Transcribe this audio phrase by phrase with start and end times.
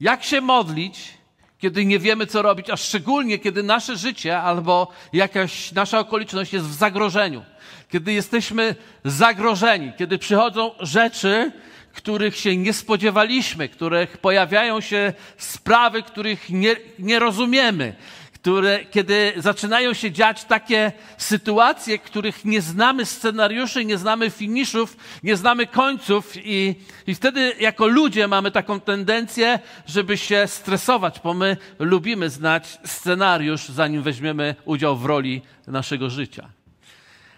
[0.00, 1.14] Jak się modlić,
[1.58, 6.66] kiedy nie wiemy, co robić, a szczególnie kiedy nasze życie albo jakaś nasza okoliczność jest
[6.66, 7.44] w zagrożeniu,
[7.90, 8.74] kiedy jesteśmy
[9.04, 11.52] zagrożeni, kiedy przychodzą rzeczy,
[11.92, 17.94] których się nie spodziewaliśmy, których pojawiają się sprawy, których nie, nie rozumiemy,
[18.42, 25.36] które, kiedy zaczynają się dziać takie sytuacje, których nie znamy scenariuszy, nie znamy finiszów, nie
[25.36, 26.74] znamy końców, i,
[27.06, 33.68] i wtedy jako ludzie mamy taką tendencję, żeby się stresować, bo my lubimy znać scenariusz,
[33.68, 36.48] zanim weźmiemy udział w roli naszego życia.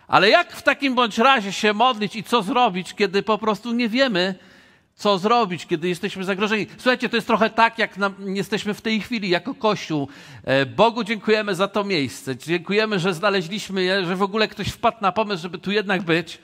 [0.08, 3.88] Ale jak w takim bądź razie się modlić i co zrobić, kiedy po prostu nie
[3.88, 4.34] wiemy,
[5.00, 6.66] co zrobić, kiedy jesteśmy zagrożeni.
[6.76, 10.08] Słuchajcie, to jest trochę tak, jak nam, jesteśmy w tej chwili jako Kościół.
[10.44, 12.36] E, Bogu dziękujemy za to miejsce.
[12.36, 16.38] Dziękujemy, że znaleźliśmy je, że w ogóle ktoś wpadł na pomysł, żeby tu jednak być.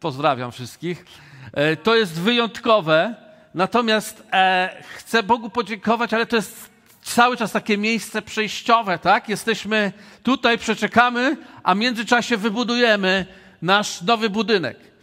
[0.00, 1.04] Pozdrawiam wszystkich.
[1.52, 3.14] E, to jest wyjątkowe.
[3.54, 6.70] Natomiast e, chcę Bogu podziękować, ale to jest
[7.02, 9.28] cały czas takie miejsce przejściowe, tak?
[9.28, 13.26] Jesteśmy tutaj, przeczekamy, a w międzyczasie wybudujemy
[13.62, 14.93] nasz nowy budynek.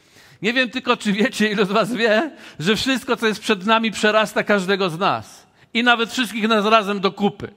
[0.42, 3.92] Nie wiem tylko, czy wiecie, ilu z was wie, że wszystko, co jest przed nami,
[3.92, 5.48] przerasta każdego z nas.
[5.74, 7.52] I nawet wszystkich nas razem do kupy.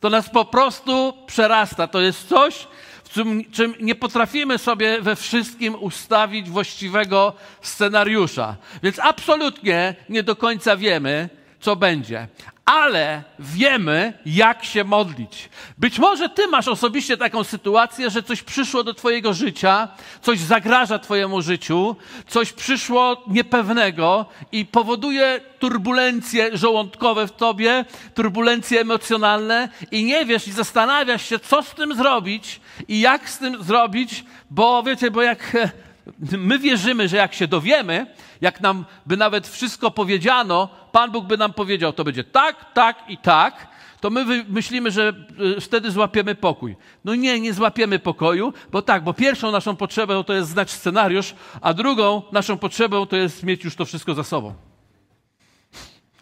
[0.00, 1.86] To nas po prostu przerasta.
[1.86, 2.66] To jest coś,
[3.04, 8.56] w czym, czym nie potrafimy sobie we wszystkim ustawić właściwego scenariusza.
[8.82, 11.28] Więc absolutnie nie do końca wiemy,
[11.60, 12.28] co będzie
[12.70, 15.48] ale wiemy, jak się modlić.
[15.78, 19.88] Być może ty masz osobiście taką sytuację, że coś przyszło do twojego życia,
[20.22, 21.96] coś zagraża twojemu życiu,
[22.28, 30.52] coś przyszło niepewnego i powoduje turbulencje żołądkowe w tobie, turbulencje emocjonalne i nie wiesz i
[30.52, 35.56] zastanawiasz się, co z tym zrobić i jak z tym zrobić, bo wiecie, bo jak
[36.50, 38.06] my wierzymy, że jak się dowiemy,
[38.40, 42.96] jak nam by nawet wszystko powiedziano, Pan Bóg by nam powiedział, to będzie tak, tak
[43.08, 43.68] i tak,
[44.00, 45.12] to my myślimy, że
[45.56, 46.76] y, wtedy złapiemy pokój.
[47.04, 51.34] No nie, nie złapiemy pokoju, bo tak, bo pierwszą naszą potrzebą to jest znać scenariusz,
[51.60, 54.54] a drugą naszą potrzebą to jest mieć już to wszystko za sobą.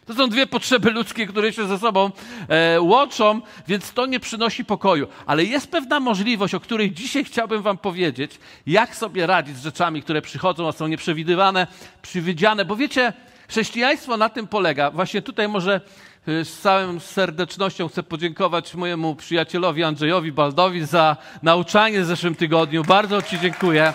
[0.09, 2.11] To są dwie potrzeby ludzkie, które się ze sobą
[2.49, 5.09] e, łączą, więc to nie przynosi pokoju.
[5.27, 10.03] Ale jest pewna możliwość, o której dzisiaj chciałbym Wam powiedzieć, jak sobie radzić z rzeczami,
[10.03, 11.67] które przychodzą, a są nieprzewidywane,
[12.03, 12.65] przewidziane.
[12.65, 13.13] Bo wiecie,
[13.49, 14.91] chrześcijaństwo na tym polega.
[14.91, 15.81] Właśnie tutaj może
[16.29, 22.85] e, z całą serdecznością chcę podziękować mojemu przyjacielowi Andrzejowi Baldowi za nauczanie w zeszłym tygodniu.
[22.85, 23.95] Bardzo Ci dziękuję.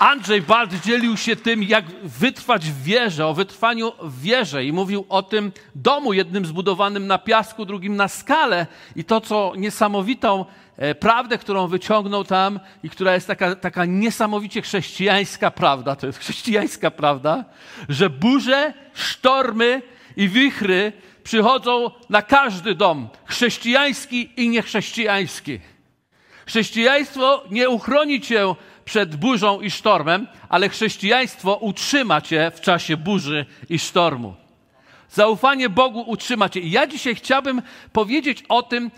[0.00, 5.06] Andrzej Bald dzielił się tym, jak wytrwać w wierze, o wytrwaniu w wierze i mówił
[5.08, 8.66] o tym domu, jednym zbudowanym na piasku, drugim na skale
[8.96, 10.44] i to, co niesamowitą
[10.76, 16.18] e, prawdę, którą wyciągnął tam i która jest taka, taka niesamowicie chrześcijańska prawda, to jest
[16.18, 17.44] chrześcijańska prawda,
[17.88, 19.82] że burze, sztormy
[20.16, 25.60] i wichry przychodzą na każdy dom, chrześcijański i niechrześcijański.
[26.46, 28.54] Chrześcijaństwo nie uchroni cię
[28.90, 34.34] przed burzą i sztormem, ale chrześcijaństwo utrzyma cię w czasie burzy i sztormu.
[35.10, 36.60] Zaufanie Bogu utrzyma cię.
[36.60, 37.62] I ja dzisiaj chciałbym
[37.92, 38.90] powiedzieć o tym,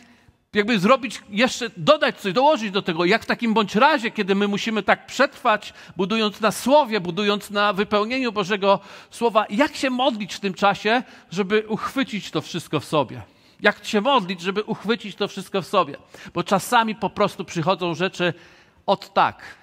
[0.54, 4.48] jakby zrobić jeszcze, dodać coś, dołożyć do tego, jak w takim bądź razie, kiedy my
[4.48, 8.80] musimy tak przetrwać, budując na słowie, budując na wypełnieniu Bożego
[9.10, 13.22] Słowa, jak się modlić w tym czasie, żeby uchwycić to wszystko w sobie.
[13.60, 15.96] Jak się modlić, żeby uchwycić to wszystko w sobie.
[16.34, 18.34] Bo czasami po prostu przychodzą rzeczy
[18.86, 19.61] od tak,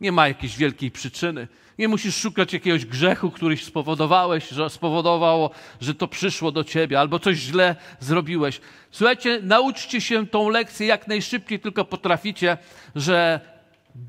[0.00, 1.48] nie ma jakiejś wielkiej przyczyny.
[1.78, 5.50] Nie musisz szukać jakiegoś grzechu, któryś spowodowałeś, że spowodowało,
[5.80, 8.60] że to przyszło do ciebie, albo coś źle zrobiłeś.
[8.90, 12.58] Słuchajcie, nauczcie się tą lekcję jak najszybciej tylko potraficie,
[12.94, 13.40] że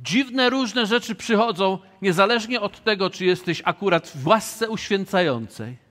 [0.04, 5.91] dziwne różne rzeczy przychodzą, niezależnie od tego, czy jesteś akurat w łasce uświęcającej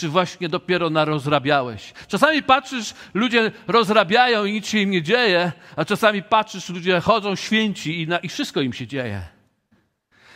[0.00, 1.92] czy właśnie dopiero narozrabiałeś.
[2.08, 7.36] Czasami patrzysz, ludzie rozrabiają i nic się im nie dzieje, a czasami patrzysz, ludzie chodzą
[7.36, 9.22] święci i, na, i wszystko im się dzieje.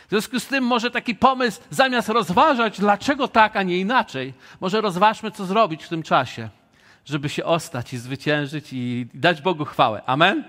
[0.07, 4.81] W związku z tym może taki pomysł, zamiast rozważać, dlaczego tak, a nie inaczej, może
[4.81, 6.49] rozważmy, co zrobić w tym czasie,
[7.05, 10.01] żeby się ostać i zwyciężyć i dać Bogu chwałę.
[10.05, 10.43] Amen?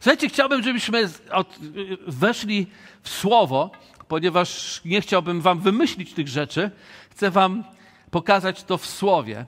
[0.00, 1.58] Słuchajcie, chciałbym, żebyśmy od,
[2.06, 2.66] weszli
[3.02, 3.70] w słowo,
[4.08, 6.70] ponieważ nie chciałbym wam wymyślić tych rzeczy,
[7.10, 7.64] chcę wam
[8.10, 9.44] pokazać to w słowie.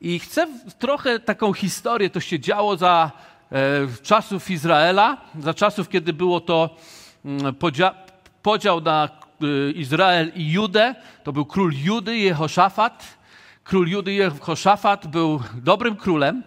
[0.00, 0.46] I chcę
[0.78, 3.12] trochę taką historię, to się działo za
[3.52, 3.56] e,
[4.02, 6.76] czasów Izraela, za czasów, kiedy było to
[7.24, 7.94] mm, podzia
[8.42, 10.94] podział na e, Izrael i Judę.
[11.24, 13.18] To był król Judy, Jehoszafat.
[13.64, 16.42] Król Judy, Jehoszafat był dobrym królem,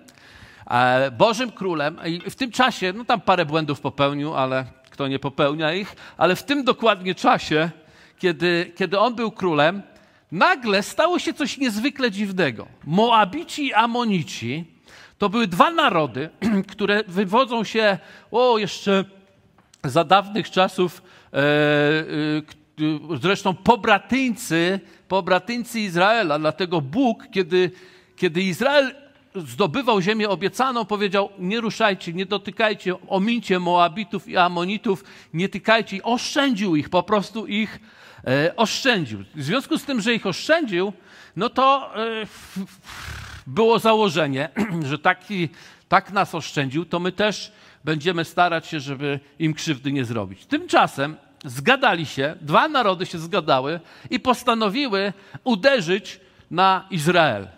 [0.69, 1.97] e, Bożym królem.
[2.05, 6.35] I w tym czasie, no tam parę błędów popełnił, ale kto nie popełnia ich, ale
[6.35, 7.69] w tym dokładnie czasie
[8.19, 9.81] kiedy, kiedy on był królem,
[10.31, 12.67] nagle stało się coś niezwykle dziwnego.
[12.85, 14.65] Moabici i Amonici
[15.17, 16.29] to były dwa narody,
[16.71, 17.97] które wywodzą się,
[18.31, 19.05] o, jeszcze
[19.83, 21.01] za dawnych czasów,
[21.33, 26.39] e, e, zresztą pobratyńcy, pobratyńcy Izraela.
[26.39, 27.71] Dlatego Bóg, kiedy,
[28.15, 28.95] kiedy Izrael
[29.45, 35.03] zdobywał ziemię obiecaną, powiedział: Nie ruszajcie, nie dotykajcie, omincie Moabitów i Amonitów,
[35.33, 36.03] nie tykajcie.
[36.03, 37.79] Oszczędził ich, po prostu ich
[38.27, 39.23] e, oszczędził.
[39.35, 40.93] W związku z tym, że ich oszczędził,
[41.35, 42.27] no to e,
[43.47, 44.49] było założenie,
[44.89, 45.49] że taki,
[45.87, 47.51] tak nas oszczędził, to my też
[47.83, 50.45] będziemy starać się, żeby im krzywdy nie zrobić.
[50.45, 53.79] Tymczasem zgadali się, dwa narody się zgadały
[54.09, 55.13] i postanowiły
[55.43, 56.19] uderzyć
[56.51, 57.56] na Izrael.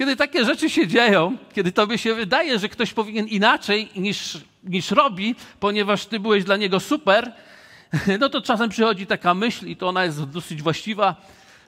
[0.00, 4.90] Kiedy takie rzeczy się dzieją, kiedy tobie się wydaje, że ktoś powinien inaczej niż, niż
[4.90, 7.32] robi, ponieważ ty byłeś dla niego super,
[8.20, 11.16] no to czasem przychodzi taka myśl i to ona jest dosyć właściwa.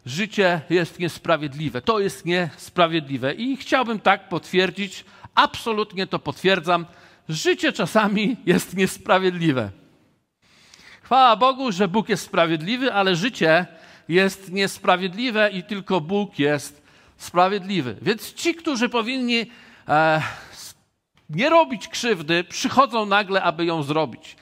[0.06, 1.82] Życie jest niesprawiedliwe.
[1.82, 3.34] To jest niesprawiedliwe.
[3.34, 5.04] I chciałbym tak potwierdzić,
[5.34, 6.86] absolutnie to potwierdzam.
[7.28, 9.70] Życie czasami jest niesprawiedliwe.
[11.02, 13.66] Chwała Bogu, że Bóg jest sprawiedliwy, ale życie
[14.08, 16.81] jest niesprawiedliwe i tylko Bóg jest
[17.22, 17.96] sprawiedliwy.
[18.02, 19.46] Więc ci, którzy powinni
[19.88, 20.22] e,
[21.30, 24.36] nie robić krzywdy, przychodzą nagle, aby ją zrobić.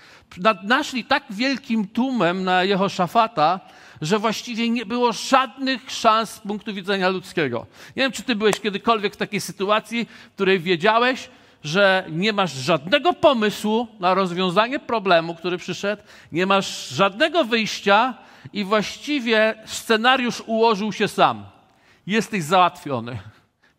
[0.63, 3.61] Naszli tak wielkim tłumem na Jehoszafata,
[4.01, 7.67] że właściwie nie było żadnych szans z punktu widzenia ludzkiego.
[7.97, 11.29] Nie wiem, czy ty byłeś kiedykolwiek w takiej sytuacji, w której wiedziałeś,
[11.65, 18.15] że nie masz żadnego pomysłu na rozwiązanie problemu, który przyszedł, nie masz żadnego wyjścia
[18.53, 21.60] i właściwie scenariusz ułożył się sam
[22.11, 23.19] jesteś załatwiony.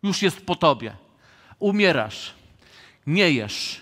[0.02, 0.96] Już jest po tobie.
[1.58, 2.34] Umierasz,
[3.06, 3.80] nie jesz,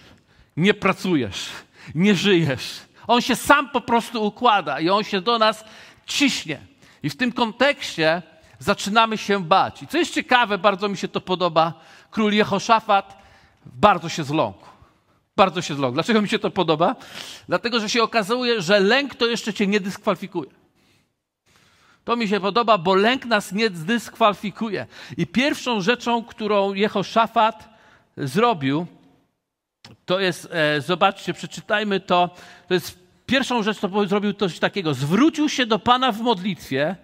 [0.57, 1.47] nie pracujesz,
[1.95, 2.81] nie żyjesz.
[3.07, 5.65] On się sam po prostu układa i on się do nas
[6.07, 6.61] ciśnie.
[7.03, 8.23] I w tym kontekście
[8.59, 9.83] zaczynamy się bać.
[9.83, 11.73] I co jest ciekawe, bardzo mi się to podoba,
[12.11, 13.17] król Jehoszafat
[13.67, 14.67] bardzo się zląkł.
[15.37, 15.95] Bardzo się zląkł.
[15.95, 16.97] Dlaczego mi się to podoba?
[17.49, 20.51] Dlatego, że się okazuje, że lęk to jeszcze cię nie dyskwalifikuje.
[22.05, 24.87] To mi się podoba, bo lęk nas nie zdyskwalifikuje.
[25.17, 27.69] I pierwszą rzeczą, którą Jehoszafat
[28.17, 28.87] zrobił,
[30.07, 32.31] to jest, e, zobaczcie, przeczytajmy to,
[32.69, 34.95] to jest pierwszą rzecz, co zrobił coś takiego.
[34.95, 36.97] Zwrócił się do Pana w modlitwie,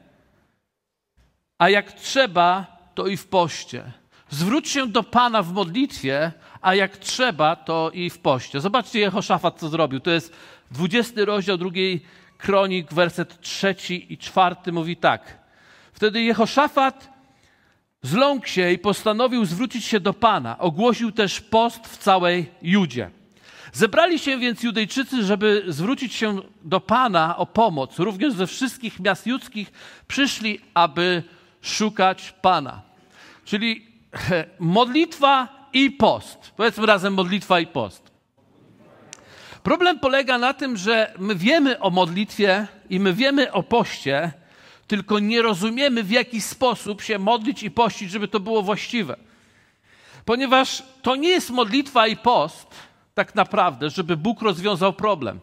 [1.58, 3.92] a jak trzeba, to i w poście.
[4.30, 8.60] Zwróć się do Pana w modlitwie, a jak trzeba, to i w poście.
[8.60, 10.00] Zobaczcie Jehoszafat, co zrobił.
[10.00, 10.32] To jest
[10.70, 12.04] 20 rozdział drugiej
[12.38, 15.38] Kronik, werset trzeci i czwarty mówi tak.
[15.92, 17.10] Wtedy Jehoszafat
[18.02, 20.58] zląkł się i postanowił zwrócić się do Pana.
[20.58, 23.10] Ogłosił też post w całej Judzie.
[23.72, 27.98] Zebrali się więc Judejczycy, żeby zwrócić się do Pana o pomoc.
[27.98, 29.72] Również ze wszystkich miast judzkich
[30.08, 31.22] przyszli, aby
[31.62, 32.82] szukać Pana.
[33.44, 33.86] Czyli
[34.58, 36.52] modlitwa i post.
[36.56, 38.15] Powiedzmy razem modlitwa i post.
[39.66, 44.32] Problem polega na tym, że my wiemy o modlitwie i my wiemy o poście,
[44.86, 49.16] tylko nie rozumiemy, w jaki sposób się modlić i pościć, żeby to było właściwe.
[50.24, 52.66] Ponieważ to nie jest modlitwa i post,
[53.14, 55.40] tak naprawdę, żeby Bóg rozwiązał problem.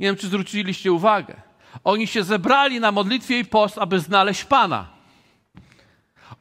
[0.00, 1.34] Nie wiem, czy zwróciliście uwagę.
[1.84, 4.88] Oni się zebrali na modlitwie i post, aby znaleźć Pana.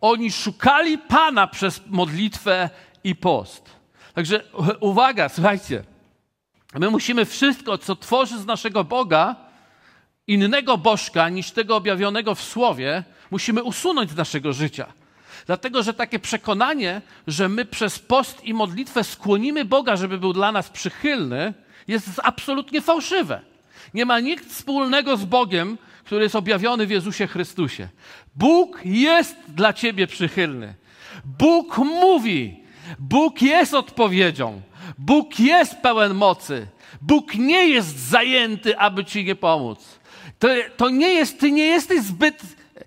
[0.02, 2.70] Oni szukali Pana przez modlitwę
[3.04, 3.70] i post.
[4.14, 4.44] Także
[4.80, 5.95] uwaga, słuchajcie.
[6.80, 9.36] My musimy wszystko, co tworzy z naszego Boga,
[10.28, 14.94] innego bożka niż tego objawionego w Słowie, musimy usunąć z naszego życia.
[15.46, 20.52] Dlatego, że takie przekonanie, że my przez post i modlitwę skłonimy Boga, żeby był dla
[20.52, 21.54] nas przychylny,
[21.88, 23.42] jest absolutnie fałszywe.
[23.94, 27.90] Nie ma nic wspólnego z Bogiem, który jest objawiony w Jezusie Chrystusie.
[28.36, 30.74] Bóg jest dla ciebie przychylny.
[31.26, 32.65] Bóg mówi.
[33.00, 34.62] Bóg jest odpowiedzią.
[34.98, 36.68] Bóg jest pełen mocy.
[37.02, 40.00] Bóg nie jest zajęty, aby ci nie pomóc.
[40.40, 42.42] To, to nie jest, ty nie jesteś zbyt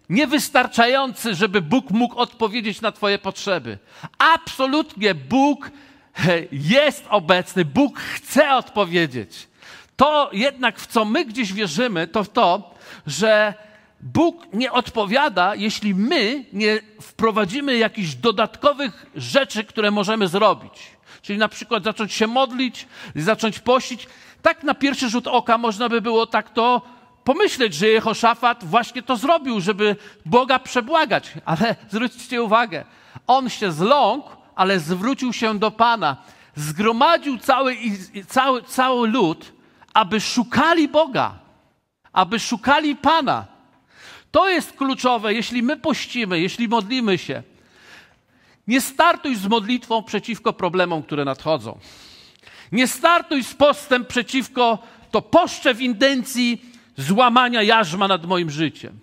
[0.09, 3.79] niewystarczający, żeby Bóg mógł odpowiedzieć na Twoje potrzeby.
[4.19, 5.71] Absolutnie Bóg
[6.53, 9.49] jest obecny, Bóg chce odpowiedzieć.
[9.97, 12.75] To jednak, w co my gdzieś wierzymy, to w to,
[13.07, 13.55] że
[14.01, 20.73] Bóg nie odpowiada, jeśli my nie wprowadzimy jakichś dodatkowych rzeczy, które możemy zrobić.
[21.23, 22.87] Czyli na przykład zacząć się modlić,
[23.17, 24.07] zacząć pościć.
[24.43, 26.83] Tak na pierwszy rzut oka można by było tak to
[27.25, 31.33] pomyśleć, że Jehoszafat właśnie to zrobił, żeby Boga przebłagać.
[31.45, 32.85] Ale zwróćcie uwagę,
[33.27, 36.17] on się zląkł, ale zwrócił się do Pana.
[36.55, 37.77] Zgromadził cały,
[38.29, 39.53] cały, cały lud,
[39.95, 41.49] aby szukali Boga
[42.13, 43.47] aby szukali Pana.
[44.31, 47.43] To jest kluczowe, jeśli my pościmy, jeśli modlimy się.
[48.67, 51.79] Nie startuj z modlitwą przeciwko problemom, które nadchodzą.
[52.73, 54.79] Nie startuj z postem przeciwko
[55.11, 56.63] to poszcze w intencji
[56.97, 59.01] złamania jarzma nad moim życiem.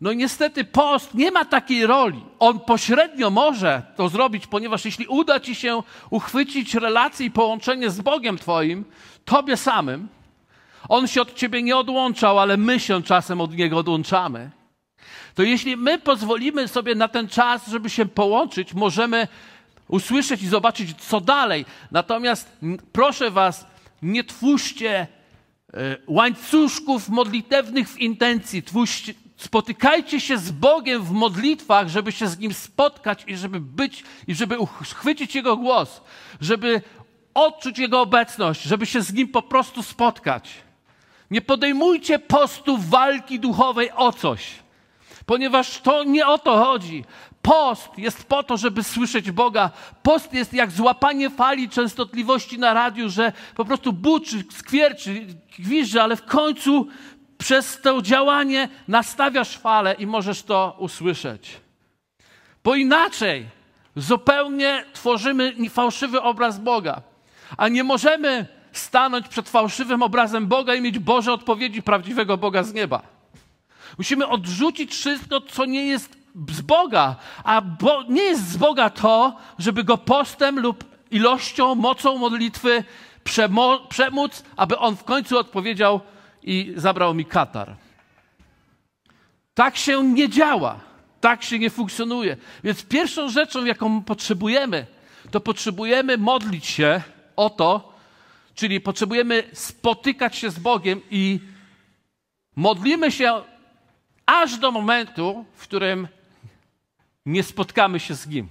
[0.00, 2.24] No niestety post nie ma takiej roli.
[2.38, 8.00] On pośrednio może to zrobić, ponieważ jeśli uda ci się uchwycić relację i połączenie z
[8.00, 8.84] Bogiem Twoim,
[9.24, 10.08] Tobie samym,
[10.90, 14.50] On się od Ciebie nie odłączał, ale my się czasem od Niego odłączamy.
[15.34, 19.28] To jeśli my pozwolimy sobie na ten czas, żeby się połączyć, możemy
[19.88, 21.64] usłyszeć i zobaczyć, co dalej.
[21.90, 22.58] Natomiast
[22.92, 23.66] proszę Was,
[24.02, 25.06] nie twórzcie
[25.74, 28.62] e, łańcuszków modlitewnych w intencji.
[28.62, 34.04] Twórzcie, spotykajcie się z Bogiem w modlitwach, żeby się z Nim spotkać i żeby być,
[34.26, 36.00] i żeby uchwycić Jego głos,
[36.40, 36.82] żeby
[37.34, 40.69] odczuć Jego obecność, żeby się z Nim po prostu spotkać.
[41.30, 44.52] Nie podejmujcie postu walki duchowej o coś,
[45.26, 47.04] ponieważ to nie o to chodzi.
[47.42, 49.70] Post jest po to, żeby słyszeć Boga.
[50.02, 55.26] Post jest jak złapanie fali częstotliwości na radiu, że po prostu buczy, skwierczy,
[55.58, 56.88] gwizdże, ale w końcu
[57.38, 61.60] przez to działanie nastawiasz falę i możesz to usłyszeć.
[62.64, 63.46] Bo inaczej
[63.96, 67.02] zupełnie tworzymy fałszywy obraz Boga,
[67.56, 72.74] a nie możemy stanąć przed fałszywym obrazem Boga i mieć Boże odpowiedzi prawdziwego Boga z
[72.74, 73.02] nieba.
[73.98, 76.16] Musimy odrzucić wszystko, co nie jest
[76.48, 82.18] z Boga, a bo, nie jest z Boga to, żeby go postem lub ilością, mocą
[82.18, 82.84] modlitwy
[83.24, 86.00] przemo, przemóc, aby on w końcu odpowiedział
[86.42, 87.76] i zabrał mi katar.
[89.54, 90.80] Tak się nie działa,
[91.20, 92.36] tak się nie funkcjonuje.
[92.64, 94.86] Więc pierwszą rzeczą, jaką potrzebujemy,
[95.30, 97.02] to potrzebujemy modlić się
[97.36, 97.89] o to,
[98.54, 101.40] czyli potrzebujemy spotykać się z Bogiem i
[102.56, 103.42] modlimy się
[104.26, 106.08] aż do momentu, w którym
[107.26, 108.48] nie spotkamy się z Nim.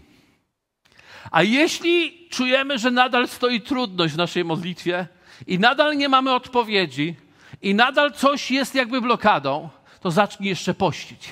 [1.32, 5.08] A jeśli czujemy, że nadal stoi trudność w naszej modlitwie
[5.48, 7.16] i nadal nie mamy odpowiedzi,
[7.62, 11.30] i nadal coś jest jakby blokadą, to zacznij jeszcze pościć,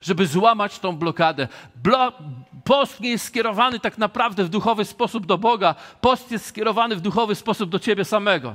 [0.00, 1.48] żeby złamać tą blokadę.
[1.76, 2.12] Blo
[2.64, 7.00] post nie jest skierowany tak naprawdę w duchowy sposób do Boga, post jest skierowany w
[7.00, 8.54] duchowy sposób do ciebie samego.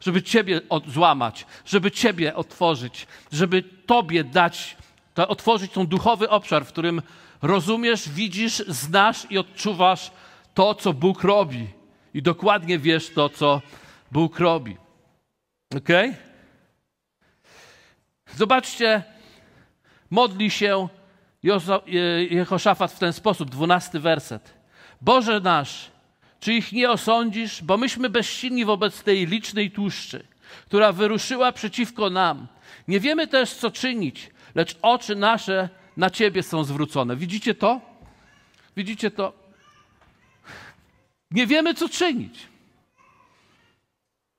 [0.00, 4.76] Żeby ciebie złamać, żeby ciebie otworzyć, żeby tobie dać,
[5.14, 7.02] to otworzyć ten duchowy obszar, w którym
[7.42, 10.10] rozumiesz, widzisz, znasz i odczuwasz
[10.54, 11.68] to, co Bóg robi.
[12.14, 13.62] I dokładnie wiesz to, co
[14.12, 14.76] Bóg robi.
[15.76, 15.88] Ok?
[18.36, 19.13] Zobaczcie,
[20.14, 20.88] modli się
[22.30, 24.54] Jehoszafat w ten sposób, dwunasty werset.
[25.00, 25.90] Boże nasz,
[26.40, 30.26] czy ich nie osądzisz, bo myśmy bezsilni wobec tej licznej tłuszczy,
[30.66, 32.46] która wyruszyła przeciwko nam.
[32.88, 37.16] Nie wiemy też, co czynić, lecz oczy nasze na Ciebie są zwrócone.
[37.16, 37.80] Widzicie to?
[38.76, 39.32] Widzicie to?
[41.30, 42.48] Nie wiemy, co czynić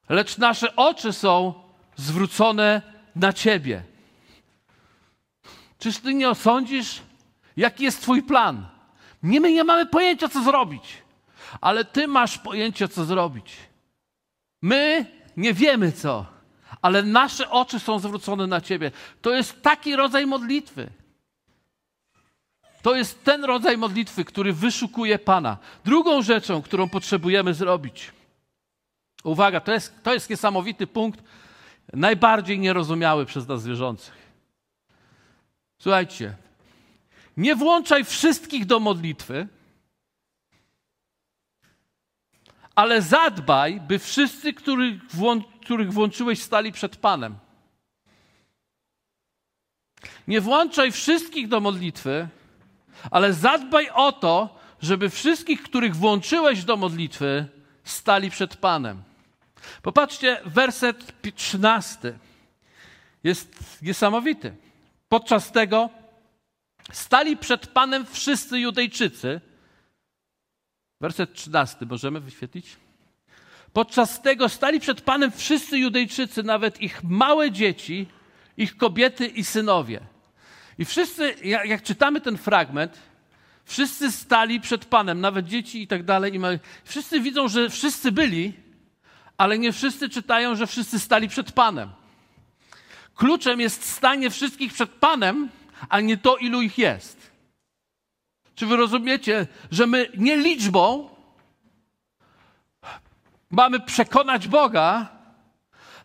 [0.09, 1.53] lecz nasze oczy są
[1.95, 2.81] zwrócone
[3.15, 3.83] na Ciebie.
[5.85, 7.01] Czyż Ty nie osądzisz,
[7.57, 8.67] jaki jest Twój plan?
[9.23, 10.83] Nie, my nie mamy pojęcia, co zrobić,
[11.61, 13.57] ale Ty masz pojęcie, co zrobić.
[14.61, 15.05] My
[15.37, 16.25] nie wiemy co,
[16.81, 18.91] ale nasze oczy są zwrócone na Ciebie.
[19.21, 20.89] To jest taki rodzaj modlitwy.
[22.81, 25.57] To jest ten rodzaj modlitwy, który wyszukuje Pana.
[25.83, 28.11] Drugą rzeczą, którą potrzebujemy zrobić,
[29.23, 31.23] Uwaga, to jest, to jest niesamowity punkt,
[31.93, 34.24] najbardziej nierozumiały przez nas wierzących.
[35.85, 36.33] Słuchajcie,
[37.37, 39.47] nie włączaj wszystkich do modlitwy,
[42.75, 45.01] ale zadbaj, by wszyscy, których,
[45.61, 47.35] których włączyłeś, stali przed Panem.
[50.27, 52.27] Nie włączaj wszystkich do modlitwy,
[53.11, 57.47] ale zadbaj o to, żeby wszystkich, których włączyłeś do modlitwy,
[57.83, 59.03] stali przed Panem.
[59.81, 62.19] Popatrzcie, werset 13
[63.23, 64.64] jest niesamowity.
[65.09, 65.89] Podczas tego
[66.91, 69.41] stali przed Panem wszyscy Judejczycy.
[71.01, 72.77] Werset 13 możemy wyświetlić?
[73.73, 78.07] Podczas tego stali przed Panem wszyscy Judejczycy, nawet ich małe dzieci,
[78.57, 79.99] ich kobiety i synowie.
[80.77, 82.97] I wszyscy, jak, czytamy ten fragment,
[83.65, 86.35] wszyscy stali przed Panem, nawet dzieci i tak dalej.
[86.35, 86.39] I
[86.83, 88.53] wszyscy widzą, że wszyscy byli,
[89.37, 91.89] ale nie wszyscy czytają, że wszyscy stali przed Panem.
[93.15, 95.49] Kluczem jest stanie wszystkich przed Panem,
[95.89, 97.31] a nie to, ilu ich jest.
[98.55, 101.09] Czy wy rozumiecie, że my nie liczbą
[103.49, 105.07] mamy przekonać Boga,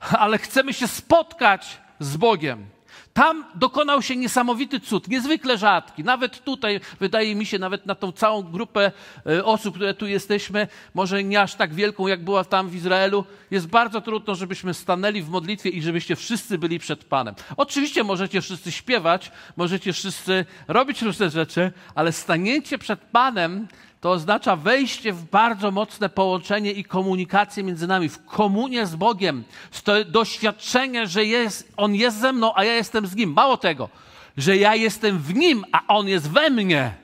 [0.00, 2.67] ale chcemy się spotkać z Bogiem.
[3.12, 6.05] Tam dokonał się niesamowity cud, niezwykle rzadki.
[6.05, 8.93] Nawet tutaj, wydaje mi się, nawet na tą całą grupę
[9.26, 13.25] e, osób, które tu jesteśmy, może nie aż tak wielką, jak była tam w Izraelu,
[13.50, 17.35] jest bardzo trudno, żebyśmy stanęli w modlitwie i żebyście wszyscy byli przed Panem.
[17.57, 23.69] Oczywiście możecie wszyscy śpiewać, możecie wszyscy robić różne rzeczy, ale staniecie przed Panem
[24.00, 29.45] to oznacza wejście w bardzo mocne połączenie i komunikację między nami, w komunię z Bogiem,
[29.85, 33.33] to doświadczenie, że jest, On jest ze mną, a ja jestem z Nim.
[33.33, 33.88] Mało tego,
[34.37, 36.95] że ja jestem w Nim, a On jest we mnie.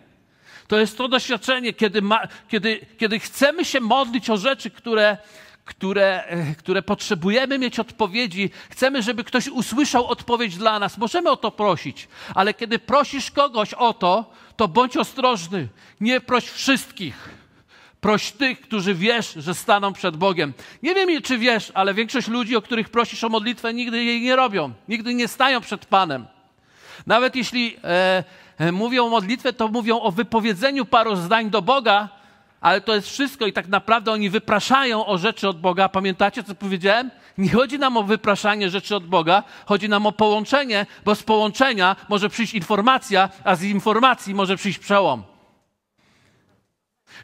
[0.69, 5.17] To jest to doświadczenie, kiedy, ma, kiedy, kiedy chcemy się modlić o rzeczy, które,
[5.65, 10.99] które, e, które potrzebujemy mieć odpowiedzi, chcemy, żeby ktoś usłyszał odpowiedź dla nas.
[10.99, 15.69] Możemy o to prosić, ale kiedy prosisz kogoś o to, to bądź ostrożny.
[16.01, 17.29] Nie proś wszystkich.
[18.01, 20.53] Proś tych, którzy wiesz, że staną przed Bogiem.
[20.83, 24.37] Nie wiem, czy wiesz, ale większość ludzi, o których prosisz o modlitwę, nigdy jej nie
[24.37, 24.73] robią.
[24.89, 26.27] Nigdy nie stają przed Panem.
[27.07, 28.25] Nawet jeśli e,
[28.59, 32.09] e, mówią o modlitwę, to mówią o wypowiedzeniu paru zdań do Boga,
[32.61, 35.89] ale to jest wszystko i tak naprawdę oni wypraszają o rzeczy od Boga.
[35.89, 37.11] Pamiętacie, co powiedziałem?
[37.39, 41.97] Nie chodzi nam o wypraszanie rzeczy od Boga, chodzi nam o połączenie, bo z połączenia
[42.09, 45.23] może przyjść informacja, a z informacji może przyjść przełom.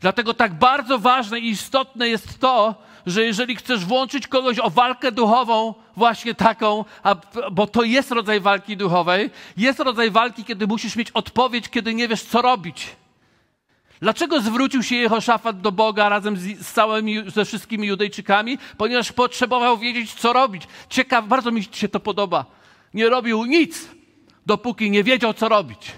[0.01, 2.75] Dlatego tak bardzo ważne i istotne jest to,
[3.07, 7.17] że jeżeli chcesz włączyć kogoś o walkę duchową, właśnie taką, a,
[7.53, 12.09] bo to jest rodzaj walki duchowej, jest rodzaj walki, kiedy musisz mieć odpowiedź, kiedy nie
[12.09, 12.97] wiesz, co robić.
[14.03, 18.59] Dlaczego zwrócił się Jehoszafat do Boga razem z, z całymi, ze wszystkimi Judejczykami?
[18.77, 20.63] Ponieważ potrzebował wiedzieć, co robić.
[20.89, 22.45] Ciekaw, bardzo mi się to podoba.
[22.95, 23.89] Nie robił nic,
[24.47, 25.93] dopóki nie wiedział, co robić.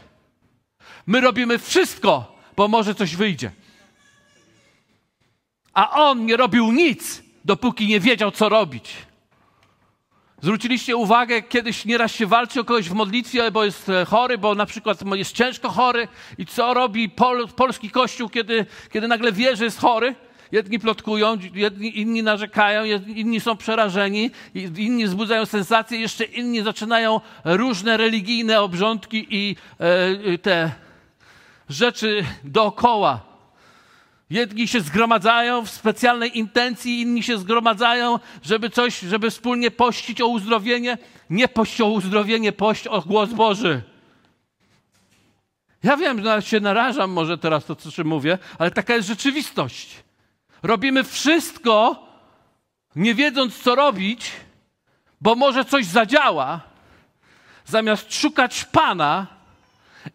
[1.06, 3.50] My robimy wszystko, bo może coś wyjdzie.
[5.75, 8.92] A on nie robił nic, dopóki nie wiedział, co robić.
[10.44, 14.54] Zwróciliście uwagę, kiedyś nieraz się walczy o kogoś w modlitwie, bo jest e, chory, bo
[14.54, 16.08] na przykład jest ciężko chory
[16.38, 20.14] i co robi pol, polski kościół, kiedy, kiedy nagle wie, że jest chory?
[20.52, 24.30] Jedni plotkują, jedni, inni narzekają, inni są przerażeni,
[24.76, 30.70] inni wzbudzają sensacje, jeszcze inni zaczynają różne religijne obrządki i e, te
[31.68, 33.34] rzeczy dookoła
[34.30, 40.26] Jedni się zgromadzają w specjalnej intencji, inni się zgromadzają, żeby coś, żeby wspólnie pościć o
[40.26, 40.98] uzdrowienie.
[41.30, 43.82] Nie pość o uzdrowienie, pość o głos Boży.
[45.82, 50.04] Ja wiem, że się narażam może teraz to, co mówię, ale taka jest rzeczywistość.
[50.62, 52.06] Robimy wszystko,
[52.96, 54.30] nie wiedząc, co robić,
[55.20, 56.60] bo może coś zadziała,
[57.66, 59.26] zamiast szukać Pana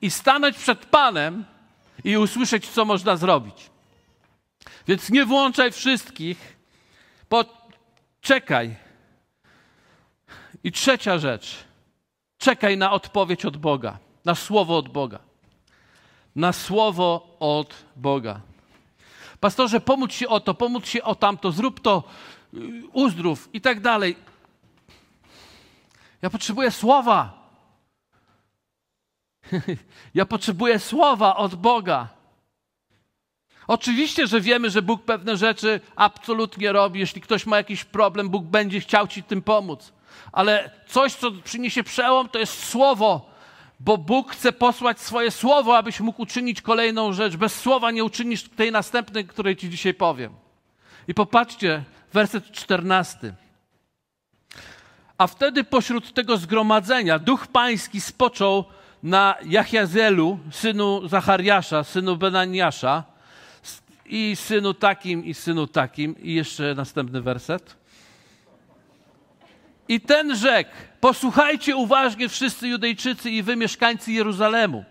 [0.01, 1.45] i stanąć przed Panem
[2.03, 3.68] i usłyszeć, co można zrobić.
[4.89, 6.57] Więc nie włączaj wszystkich,
[8.21, 8.75] czekaj.
[10.63, 11.63] I trzecia rzecz.
[12.37, 15.19] Czekaj na odpowiedź od Boga, na słowo od Boga.
[16.35, 18.41] Na słowo od Boga.
[19.39, 22.03] Pastorze, pomóż się o to, pomóż się o tamto, zrób to,
[22.53, 22.57] y,
[22.93, 24.15] uzdrów i tak dalej.
[26.21, 27.49] Ja potrzebuję słowa.
[30.13, 32.18] ja potrzebuję słowa od Boga.
[33.69, 36.99] Oczywiście, że wiemy, że Bóg pewne rzeczy absolutnie robi.
[36.99, 39.93] Jeśli ktoś ma jakiś problem, Bóg będzie chciał ci tym pomóc.
[40.31, 43.29] Ale coś, co przyniesie przełom, to jest słowo,
[43.79, 47.35] bo Bóg chce posłać swoje słowo, abyś mógł uczynić kolejną rzecz.
[47.35, 50.33] Bez słowa nie uczynisz tej następnej, której ci dzisiaj powiem.
[51.07, 53.33] I popatrzcie, werset czternasty.
[55.17, 58.65] A wtedy pośród tego zgromadzenia duch pański spoczął
[59.03, 63.18] na Jachiazelu, synu Zachariasza, synu Benaniasza,
[64.09, 66.15] i synu takim, i synu takim.
[66.21, 67.75] I jeszcze następny werset.
[69.87, 74.85] I ten rzekł, posłuchajcie uważnie wszyscy Judejczycy i wy mieszkańcy Jeruzalemu.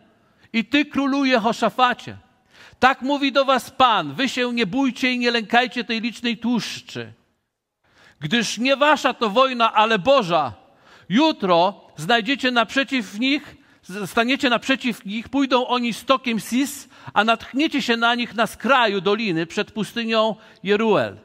[0.52, 2.16] I ty królu Jehoszafacie.
[2.78, 7.12] Tak mówi do was Pan, wy się nie bójcie i nie lękajcie tej licznej tłuszczy.
[8.20, 10.52] Gdyż nie wasza to wojna, ale Boża.
[11.08, 13.56] Jutro znajdziecie naprzeciw nich
[14.06, 19.46] staniecie naprzeciw nich, pójdą oni stokiem Sis, a natchniecie się na nich na skraju doliny
[19.46, 21.16] przed pustynią Jeruel.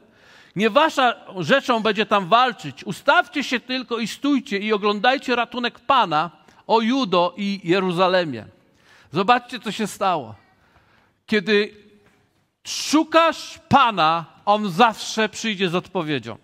[0.55, 2.83] Nie wasza rzeczą będzie tam walczyć.
[2.83, 6.31] Ustawcie się tylko i stójcie i oglądajcie ratunek Pana
[6.67, 8.45] o Judo i Jeruzalemie.
[9.11, 10.35] Zobaczcie, co się stało.
[11.25, 11.73] Kiedy
[12.67, 16.37] szukasz Pana, On zawsze przyjdzie z odpowiedzią.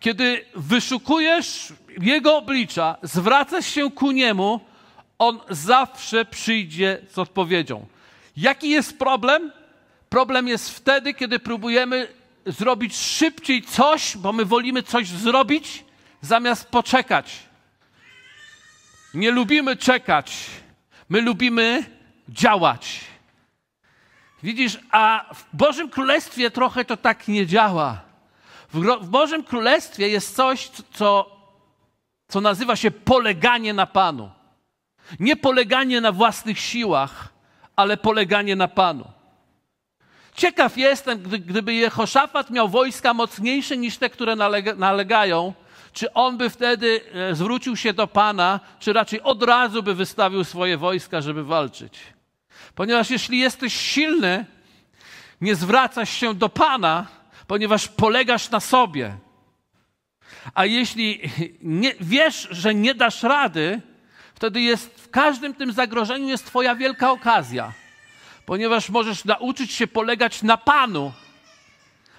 [0.00, 4.60] Kiedy wyszukujesz Jego oblicza, zwracasz się ku Niemu,
[5.18, 7.86] On zawsze przyjdzie z odpowiedzią.
[8.36, 9.52] Jaki jest problem?
[10.08, 12.08] Problem jest wtedy, kiedy próbujemy
[12.46, 15.84] zrobić szybciej coś, bo my wolimy coś zrobić,
[16.20, 17.32] zamiast poczekać.
[19.14, 20.36] Nie lubimy czekać,
[21.08, 21.84] my lubimy
[22.28, 23.00] działać.
[24.42, 28.05] Widzisz, a w Bożym Królestwie trochę to tak nie działa.
[28.72, 31.36] W, Bożym Królestwie jest coś, co,
[32.28, 34.30] co nazywa się poleganie na Panu.
[35.20, 37.28] Nie poleganie na własnych siłach,
[37.76, 39.04] ale poleganie na Panu.
[40.34, 45.54] Ciekaw jestem, gdy, gdyby Jehoszafat miał wojska mocniejsze niż te, które nalega, nalegają,
[45.92, 50.44] czy on by wtedy e, zwrócił się do Pana, czy raczej od razu by wystawił
[50.44, 51.98] swoje wojska, żeby walczyć.
[52.74, 54.44] Ponieważ jeśli jesteś silny,
[55.40, 57.06] nie zwracasz się do Pana,
[57.46, 59.16] ponieważ polegasz na sobie.
[60.54, 61.20] A jeśli
[61.62, 63.80] nie, wiesz, że nie dasz rady,
[64.34, 67.72] wtedy jest w każdym tym zagrożeniu jest Twoja wielka okazja,
[68.46, 71.12] ponieważ możesz nauczyć się polegać na Panu,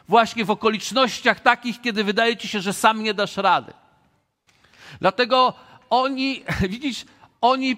[0.08, 3.74] właśnie w okolicznościach takich, kiedy wydaje Ci się, że sam nie dasz rady.
[5.02, 5.54] Dlatego
[5.90, 7.06] oni, widzisz,
[7.42, 7.78] oni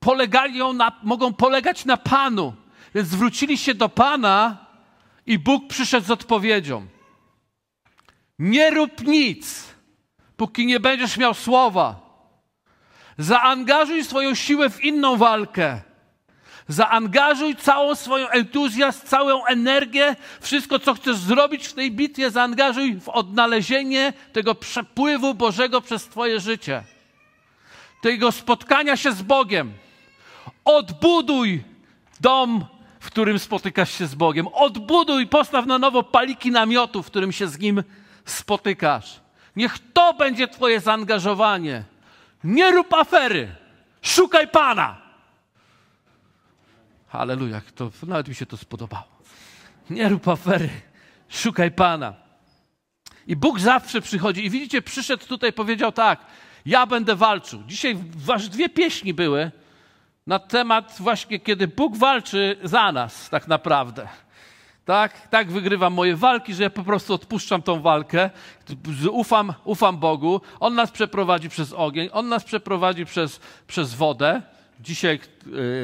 [0.00, 2.54] polegali na, mogą polegać na Panu,
[2.94, 4.67] więc zwrócili się do Pana
[5.28, 6.86] i Bóg przyszedł z odpowiedzią.
[8.38, 9.64] Nie rób nic,
[10.36, 12.00] póki nie będziesz miał słowa.
[13.18, 15.80] Zaangażuj swoją siłę w inną walkę.
[16.68, 23.08] Zaangażuj całą swoją entuzjazm, całą energię, wszystko, co chcesz zrobić w tej bitwie, zaangażuj w
[23.08, 26.82] odnalezienie tego przepływu Bożego przez Twoje życie.
[28.02, 29.72] Tego spotkania się z Bogiem.
[30.64, 31.64] Odbuduj
[32.20, 32.64] dom,
[33.00, 34.46] w którym spotykasz się z Bogiem.
[34.48, 37.82] Odbuduj, postaw na nowo paliki namiotu, w którym się z Nim
[38.24, 39.20] spotykasz.
[39.56, 41.84] Niech to będzie Twoje zaangażowanie.
[42.44, 43.54] Nie rób afery.
[44.02, 44.96] Szukaj Pana.
[47.08, 49.04] Halleluja, to, nawet mi się to spodobało.
[49.90, 50.68] Nie rób afery.
[51.28, 52.14] Szukaj Pana.
[53.26, 54.44] I Bóg zawsze przychodzi.
[54.44, 56.26] I widzicie, przyszedł tutaj, powiedział tak,
[56.66, 57.62] ja będę walczył.
[57.66, 59.50] Dzisiaj wasz dwie pieśni były
[60.28, 64.08] na temat właśnie, kiedy Bóg walczy za nas tak naprawdę.
[64.84, 68.30] Tak, tak wygrywam moje walki, że ja po prostu odpuszczam tą walkę,
[69.10, 70.40] ufam, ufam Bogu.
[70.60, 74.42] On nas przeprowadzi przez ogień, On nas przeprowadzi przez, przez wodę.
[74.80, 75.20] Dzisiaj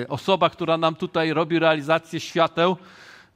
[0.03, 2.77] y, osoba, która nam tutaj robi realizację świateł,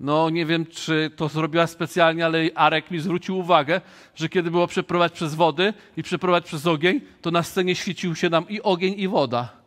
[0.01, 3.81] no nie wiem, czy to zrobiła specjalnie, ale Arek mi zwrócił uwagę,
[4.14, 8.31] że kiedy było przeprowadzić przez wody i przeprowadzić przez ogień, to na scenie świecił się
[8.31, 9.58] nam i ogień, i woda.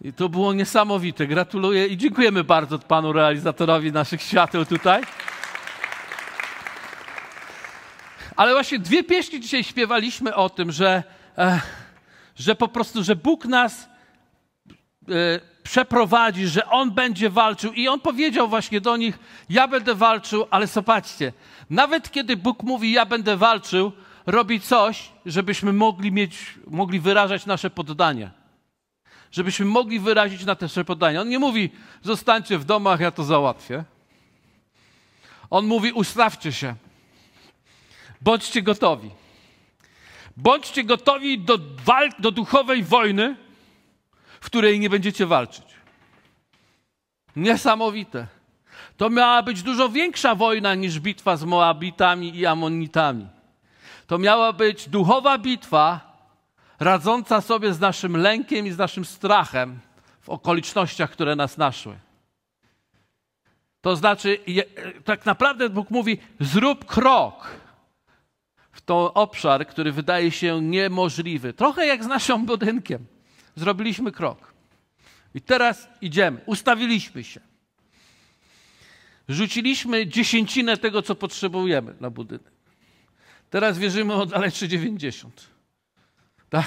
[0.00, 1.26] I to było niesamowite.
[1.26, 5.02] Gratuluję i dziękujemy bardzo panu realizatorowi naszych świateł tutaj.
[8.36, 11.02] Ale właśnie dwie pieśni dzisiaj śpiewaliśmy o tym, że,
[11.38, 11.60] e,
[12.36, 13.88] że po prostu, że Bóg nas
[15.08, 17.72] e, przeprowadzi, że On będzie walczył.
[17.72, 19.18] I On powiedział właśnie do nich,
[19.50, 21.32] ja będę walczył, ale zobaczcie,
[21.70, 23.92] nawet kiedy Bóg mówi, ja będę walczył,
[24.26, 28.37] robi coś, żebyśmy mogli mieć, mogli wyrażać nasze poddanie
[29.32, 31.20] żebyśmy mogli wyrazić na nasze podanie.
[31.20, 31.70] On nie mówi,
[32.02, 33.84] zostańcie w domach, ja to załatwię.
[35.50, 36.74] On mówi, ustawcie się.
[38.20, 39.10] Bądźcie gotowi.
[40.36, 43.36] Bądźcie gotowi do, walk, do duchowej wojny,
[44.40, 45.66] w której nie będziecie walczyć.
[47.36, 48.26] Niesamowite.
[48.96, 53.26] To miała być dużo większa wojna niż bitwa z Moabitami i Amonitami.
[54.06, 56.07] To miała być duchowa bitwa,
[56.80, 59.80] radząca sobie z naszym lękiem i z naszym strachem
[60.20, 61.98] w okolicznościach, które nas naszły.
[63.80, 64.38] To znaczy,
[65.04, 67.50] tak naprawdę Bóg mówi: zrób krok
[68.72, 71.52] w ten obszar, który wydaje się niemożliwy.
[71.52, 73.06] Trochę jak z naszym budynkiem.
[73.56, 74.54] Zrobiliśmy krok.
[75.34, 76.40] I teraz idziemy.
[76.46, 77.40] Ustawiliśmy się.
[79.28, 82.52] Rzuciliśmy dziesięcinę tego, co potrzebujemy na budynek.
[83.50, 85.57] Teraz wierzymy o dalej 90.
[86.50, 86.66] Tak?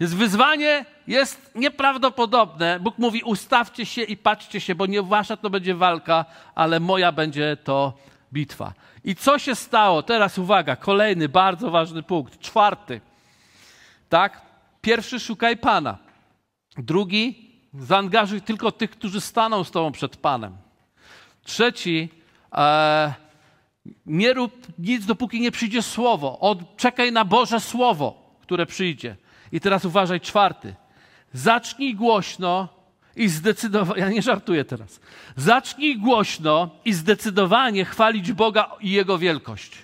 [0.00, 2.80] Więc wyzwanie jest nieprawdopodobne.
[2.80, 7.12] Bóg mówi: ustawcie się i patrzcie się, bo nie wasza to będzie walka, ale moja
[7.12, 7.92] będzie to
[8.32, 8.72] bitwa.
[9.04, 10.02] I co się stało?
[10.02, 12.40] Teraz uwaga, kolejny bardzo ważny punkt.
[12.40, 13.00] Czwarty.
[14.08, 14.42] Tak?
[14.80, 15.98] Pierwszy szukaj Pana.
[16.76, 20.56] Drugi zaangażuj tylko tych, którzy staną z Tobą przed Panem.
[21.42, 22.08] Trzeci
[22.52, 23.14] e,
[24.06, 26.40] nie rób nic, dopóki nie przyjdzie słowo.
[26.40, 29.16] Od, czekaj na Boże Słowo które przyjdzie.
[29.52, 30.74] I teraz uważaj, czwarty.
[31.32, 32.68] Zacznij głośno
[33.16, 35.00] i zdecydowanie, ja nie żartuję teraz.
[35.36, 39.78] Zacznij głośno i zdecydowanie chwalić Boga i Jego wielkość.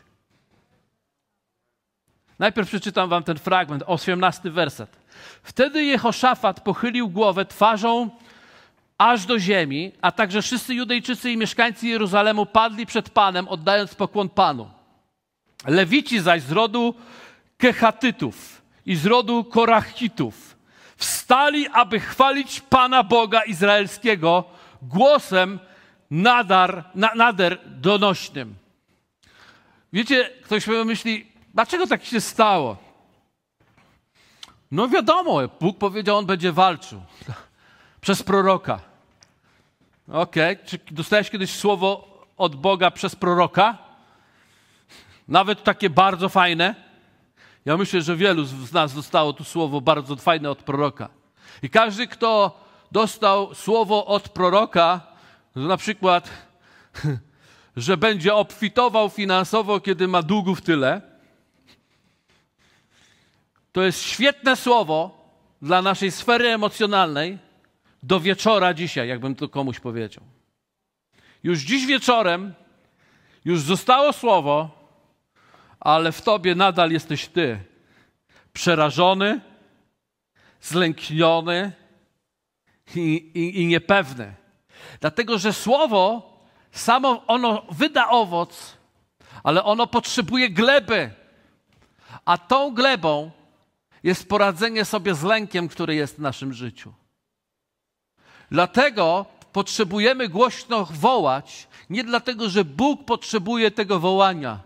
[2.38, 4.96] Najpierw przeczytam wam ten fragment, 18 werset.
[5.42, 8.10] Wtedy Jehoszafat pochylił głowę twarzą
[8.98, 14.28] aż do ziemi, a także wszyscy Judejczycy i mieszkańcy Jeruzalemu padli przed Panem, oddając pokłon
[14.28, 14.70] Panu.
[15.66, 16.94] Lewici zaś z rodu
[17.60, 20.56] Kechatytów i z rodu Korachitów
[20.96, 24.44] wstali, aby chwalić Pana Boga Izraelskiego
[24.82, 25.58] głosem
[26.10, 28.54] nadar, na, nader donośnym.
[29.92, 32.76] Wiecie, ktoś myśli, dlaczego tak się stało?
[34.70, 37.02] No wiadomo, Bóg powiedział, on będzie walczył
[38.04, 38.80] przez proroka.
[40.08, 40.66] Okej, okay.
[40.66, 43.78] czy dostałeś kiedyś słowo od Boga przez proroka?
[45.28, 46.89] Nawet takie bardzo fajne.
[47.64, 51.08] Ja myślę, że wielu z nas dostało tu słowo bardzo fajne od proroka.
[51.62, 52.60] I każdy, kto
[52.92, 55.00] dostał słowo od proroka,
[55.56, 56.30] na przykład,
[57.76, 61.02] że będzie obfitował finansowo, kiedy ma długów tyle,
[63.72, 65.28] to jest świetne słowo
[65.62, 67.38] dla naszej sfery emocjonalnej
[68.02, 70.24] do wieczora dzisiaj, jakbym to komuś powiedział.
[71.42, 72.54] Już dziś wieczorem
[73.44, 74.79] już zostało słowo,
[75.80, 77.58] ale w tobie nadal jesteś ty.
[78.52, 79.40] Przerażony,
[80.60, 81.72] zlękniony
[82.94, 83.00] i,
[83.34, 84.34] i, i niepewny.
[85.00, 86.30] Dlatego, że słowo
[86.72, 88.76] samo ono wyda owoc,
[89.42, 91.10] ale ono potrzebuje gleby.
[92.24, 93.30] A tą glebą
[94.02, 96.92] jest poradzenie sobie z lękiem, który jest w naszym życiu.
[98.50, 104.60] Dlatego potrzebujemy głośno wołać, nie dlatego, że Bóg potrzebuje tego wołania,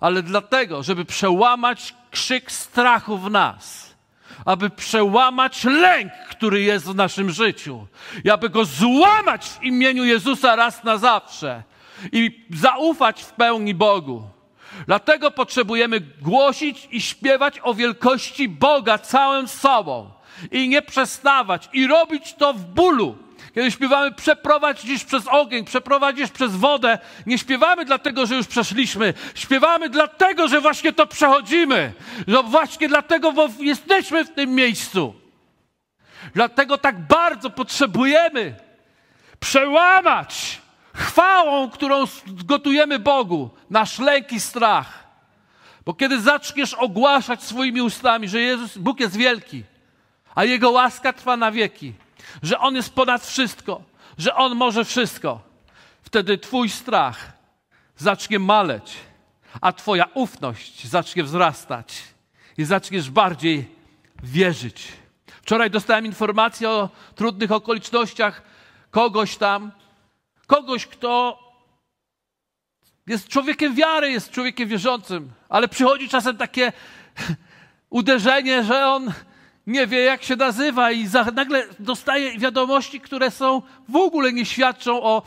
[0.00, 3.94] ale dlatego, żeby przełamać krzyk strachu w nas,
[4.44, 7.86] aby przełamać lęk, który jest w naszym życiu,
[8.24, 11.62] i aby go złamać w imieniu Jezusa raz na zawsze
[12.12, 14.22] i zaufać w pełni Bogu.
[14.86, 20.10] Dlatego potrzebujemy głosić i śpiewać o wielkości Boga całym sobą
[20.50, 23.18] i nie przestawać i robić to w bólu.
[23.54, 29.14] Kiedy śpiewamy przeprowadzisz przez ogień, przeprowadzisz przez wodę, nie śpiewamy dlatego, że już przeszliśmy.
[29.34, 31.92] Śpiewamy dlatego, że właśnie to przechodzimy.
[32.28, 35.14] Że właśnie dlatego, bo jesteśmy w tym miejscu.
[36.34, 38.54] Dlatego tak bardzo potrzebujemy
[39.40, 40.60] przełamać
[40.94, 45.04] chwałą, którą gotujemy Bogu, nasz lęk i strach.
[45.84, 49.64] Bo kiedy zaczniesz ogłaszać swoimi ustami, że Jezus, Bóg jest wielki,
[50.34, 51.92] a Jego łaska trwa na wieki,
[52.42, 53.82] że On jest ponad wszystko,
[54.18, 55.40] że On może wszystko,
[56.02, 57.32] wtedy Twój strach
[57.96, 58.96] zacznie maleć,
[59.60, 62.02] a Twoja ufność zacznie wzrastać
[62.58, 63.68] i zaczniesz bardziej
[64.22, 64.92] wierzyć.
[65.42, 68.42] Wczoraj dostałem informację o trudnych okolicznościach
[68.90, 69.72] kogoś tam,
[70.46, 71.38] kogoś, kto
[73.06, 76.72] jest człowiekiem wiary, jest człowiekiem wierzącym, ale przychodzi czasem takie
[77.90, 79.12] uderzenie, że on
[79.66, 84.44] nie wie, jak się nazywa, i za, nagle dostaje wiadomości, które są w ogóle nie
[84.44, 85.22] świadczą o,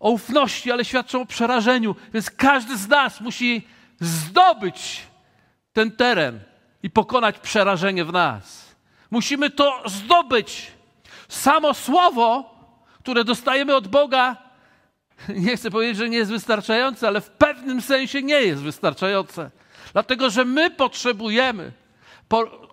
[0.00, 1.96] o ufności, ale świadczą o przerażeniu.
[2.14, 3.66] Więc każdy z nas musi
[4.00, 5.02] zdobyć
[5.72, 6.40] ten teren
[6.82, 8.74] i pokonać przerażenie w nas.
[9.10, 10.72] Musimy to zdobyć.
[11.28, 12.54] Samo słowo,
[12.98, 14.36] które dostajemy od Boga,
[15.28, 19.50] nie chcę powiedzieć, że nie jest wystarczające, ale w pewnym sensie nie jest wystarczające.
[19.92, 21.72] Dlatego, że my potrzebujemy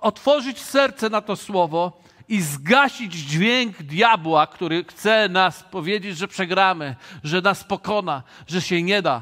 [0.02, 6.96] otworzyć serce na to słowo i zgasić dźwięk diabła, który chce nas powiedzieć, że przegramy,
[7.24, 9.22] że nas pokona, że się nie da.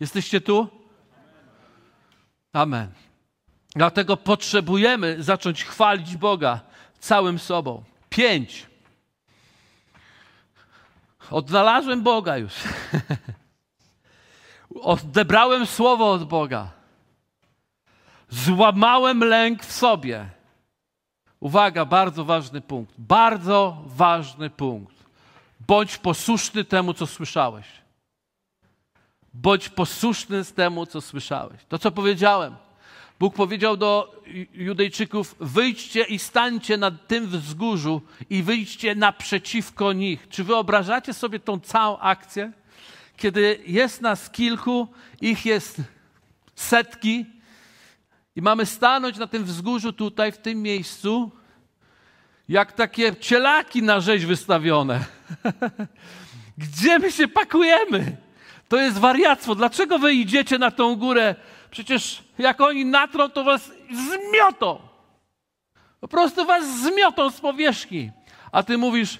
[0.00, 0.68] Jesteście tu?
[2.52, 2.92] Amen.
[3.76, 6.60] Dlatego potrzebujemy zacząć chwalić Boga
[7.00, 7.84] całym sobą.
[8.10, 8.66] Pięć.
[11.30, 12.52] Odnalazłem Boga już.
[14.80, 16.70] Odebrałem słowo od Boga.
[18.28, 20.26] Złamałem lęk w sobie.
[21.40, 22.94] Uwaga, bardzo ważny punkt.
[22.98, 24.96] Bardzo ważny punkt.
[25.66, 27.66] Bądź posłuszny temu, co słyszałeś.
[29.34, 31.60] Bądź posłuszny z temu, co słyszałeś.
[31.68, 32.56] To, co powiedziałem.
[33.18, 34.22] Bóg powiedział do
[34.54, 40.28] Judejczyków: wyjdźcie i stańcie na tym wzgórzu i wyjdźcie naprzeciwko nich.
[40.28, 42.52] Czy wyobrażacie sobie tą całą akcję?
[43.16, 44.88] Kiedy jest nas kilku,
[45.20, 45.82] ich jest
[46.54, 47.26] setki,
[48.36, 51.30] i mamy stanąć na tym wzgórzu tutaj, w tym miejscu,
[52.48, 55.04] jak takie cielaki na rzeź wystawione.
[56.58, 58.16] Gdzie my się pakujemy?
[58.68, 59.54] To jest wariactwo.
[59.54, 61.34] Dlaczego wy idziecie na tą górę?
[61.70, 64.78] Przecież jak oni natrą, to was zmiotą.
[66.00, 68.10] Po prostu was zmiotą z powierzchni.
[68.52, 69.18] A ty mówisz,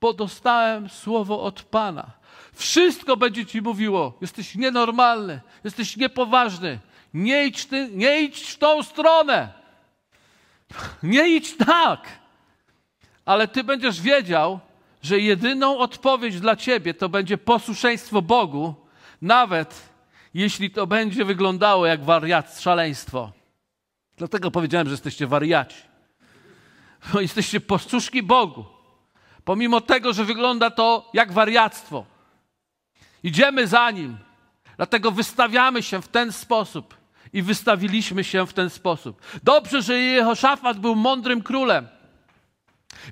[0.00, 2.10] bo dostałem słowo od Pana.
[2.54, 4.18] Wszystko będzie ci mówiło.
[4.20, 6.78] Jesteś nienormalny, jesteś niepoważny,
[7.14, 9.52] nie idź, ty, nie idź w tą stronę.
[11.02, 12.08] Nie idź tak.
[13.24, 14.60] Ale ty będziesz wiedział,
[15.02, 18.74] że jedyną odpowiedź dla ciebie to będzie posłuszeństwo Bogu,
[19.22, 19.88] nawet
[20.34, 23.32] jeśli to będzie wyglądało jak wariat, szaleństwo.
[24.16, 25.76] Dlatego powiedziałem, że jesteście wariaci.
[27.12, 28.64] Bo jesteście posłuszki Bogu.
[29.44, 32.04] Pomimo tego, że wygląda to jak wariactwo.
[33.22, 34.18] Idziemy za Nim.
[34.76, 37.03] Dlatego wystawiamy się w ten sposób.
[37.34, 39.22] I wystawiliśmy się w ten sposób.
[39.42, 41.88] Dobrze, że Jehoszafat był mądrym królem.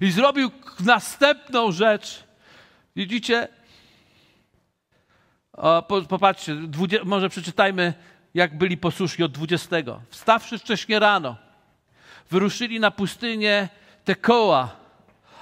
[0.01, 2.25] I zrobił następną rzecz.
[2.97, 3.49] Widzicie?
[5.53, 6.57] O, popatrzcie,
[7.05, 7.95] może przeczytajmy,
[8.35, 9.77] jak byli posłuszni od 20.
[10.09, 11.37] Wstawszy wcześnie rano,
[12.31, 13.69] wyruszyli na pustynię
[14.05, 14.77] Tekoa,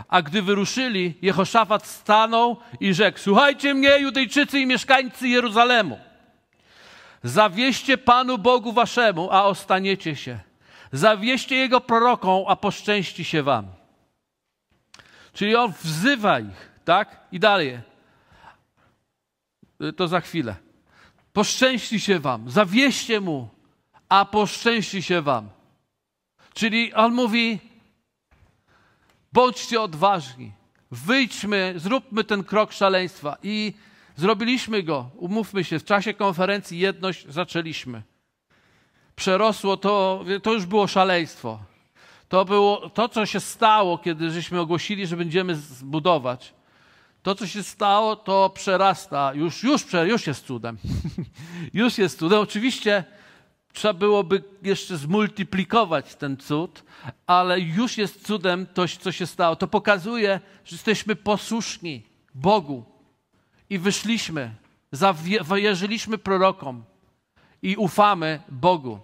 [0.09, 6.10] a gdy wyruszyli, Jehoszafat stanął i rzekł: Słuchajcie mnie, Judejczycy i mieszkańcy Jeruzalemu.
[7.23, 10.41] Zawieście Panu Bogu waszemu, a ostaniecie się.
[10.93, 13.67] Zawieście Jego prorokom, a poszczęści się wam.
[15.33, 17.21] Czyli on wzywa ich, tak?
[17.33, 17.81] I dalej.
[19.97, 20.57] To za chwilę.
[21.33, 23.49] Poszczęści się wam, zawieście mu,
[24.09, 25.49] a poszczęści się wam.
[26.55, 27.59] Czyli on mówi,
[29.33, 30.53] bądźcie odważni,
[30.91, 33.37] wyjdźmy, zróbmy ten krok szaleństwa.
[33.43, 33.75] I
[34.21, 38.03] zrobiliśmy go, umówmy się, w czasie konferencji jedność zaczęliśmy.
[39.17, 41.59] Przerosło to, to już było szaleństwo.
[42.29, 46.55] To było to, co się stało, kiedy żeśmy ogłosili, że będziemy zbudować.
[47.23, 50.79] To, co się stało, to przerasta, już, już, już jest cudem.
[51.81, 52.41] już jest cudem.
[52.41, 53.05] Oczywiście
[53.73, 56.85] trzeba byłoby jeszcze zmultiplikować ten cud,
[57.27, 59.57] ale już jest cudem to, co się stało.
[59.57, 62.03] To pokazuje, że jesteśmy posłuszni
[62.35, 63.00] Bogu
[63.71, 64.51] i wyszliśmy,
[64.93, 66.85] zawierzyliśmy prorokom
[67.63, 69.01] i ufamy Bogu.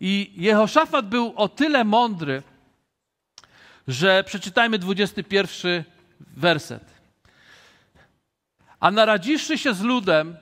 [0.00, 2.42] I Jehoszafat był o tyle mądry,
[3.88, 5.84] że przeczytajmy 21
[6.36, 6.84] werset.
[8.80, 10.36] A naradziwszy się z ludem,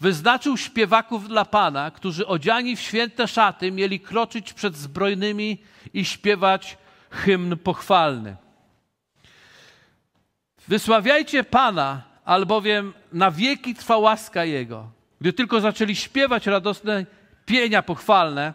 [0.00, 5.58] wyznaczył śpiewaków dla Pana, którzy odziani w święte szaty mieli kroczyć przed zbrojnymi
[5.94, 6.78] i śpiewać
[7.10, 8.36] hymn pochwalny.
[10.68, 14.90] Wysławiajcie Pana, albowiem na wieki trwa łaska Jego.
[15.20, 17.06] Gdy tylko zaczęli śpiewać radosne
[17.46, 18.54] pienia pochwalne,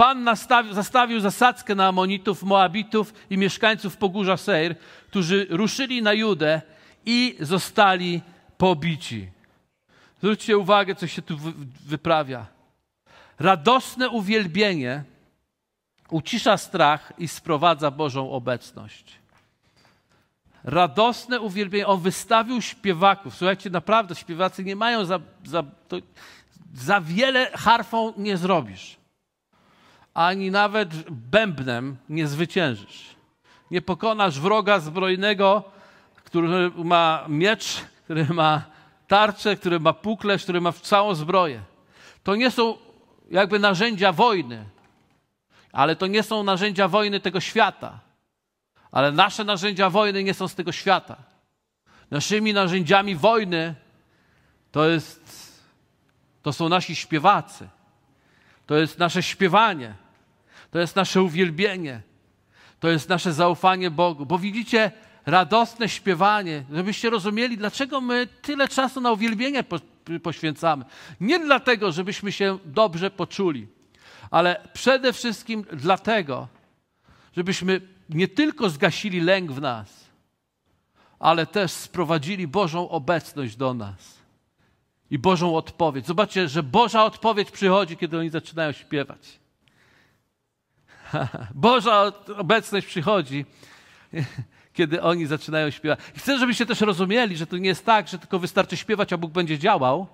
[0.00, 4.76] Pan nastawił, zastawił zasadzkę na Amonitów, Moabitów i mieszkańców Pogórza Seir,
[5.06, 6.62] którzy ruszyli na Judę
[7.06, 8.20] i zostali
[8.58, 9.30] pobici.
[10.18, 11.38] Zwróćcie uwagę, co się tu
[11.86, 12.46] wyprawia.
[13.38, 15.04] Radosne uwielbienie
[16.10, 19.19] ucisza strach i sprowadza Bożą obecność.
[20.64, 21.86] Radosne uwielbienie.
[21.86, 23.34] On wystawił śpiewaków.
[23.34, 25.96] Słuchajcie, naprawdę śpiewacy nie mają za, za, to,
[26.74, 28.96] za wiele harfą nie zrobisz.
[30.14, 33.16] Ani nawet bębnem nie zwyciężysz.
[33.70, 35.64] Nie pokonasz wroga zbrojnego,
[36.14, 38.62] który ma miecz, który ma
[39.08, 41.62] tarczę, który ma puklerz, który ma całą zbroję.
[42.22, 42.76] To nie są
[43.30, 44.64] jakby narzędzia wojny,
[45.72, 47.98] ale to nie są narzędzia wojny tego świata.
[48.92, 51.16] Ale nasze narzędzia wojny nie są z tego świata.
[52.10, 53.74] Naszymi narzędziami wojny
[54.72, 55.50] to jest,
[56.42, 57.68] to są nasi śpiewacy.
[58.66, 59.94] To jest nasze śpiewanie.
[60.70, 62.00] To jest nasze uwielbienie.
[62.80, 64.26] To jest nasze zaufanie Bogu.
[64.26, 64.92] Bo widzicie,
[65.26, 69.64] radosne śpiewanie, żebyście rozumieli, dlaczego my tyle czasu na uwielbienie
[70.22, 70.84] poświęcamy.
[71.20, 73.66] Nie dlatego, żebyśmy się dobrze poczuli,
[74.30, 76.48] ale przede wszystkim dlatego,
[77.36, 77.80] żebyśmy
[78.14, 80.04] nie tylko zgasili lęk w nas,
[81.18, 84.20] ale też sprowadzili Bożą obecność do nas
[85.10, 86.06] i Bożą odpowiedź.
[86.06, 89.38] Zobaczcie, że Boża odpowiedź przychodzi, kiedy oni zaczynają śpiewać.
[91.54, 93.44] Boża obecność przychodzi,
[94.72, 95.98] kiedy oni zaczynają śpiewać.
[96.16, 99.32] chcę, żebyście też rozumieli, że to nie jest tak, że tylko wystarczy śpiewać, a Bóg
[99.32, 100.06] będzie działał,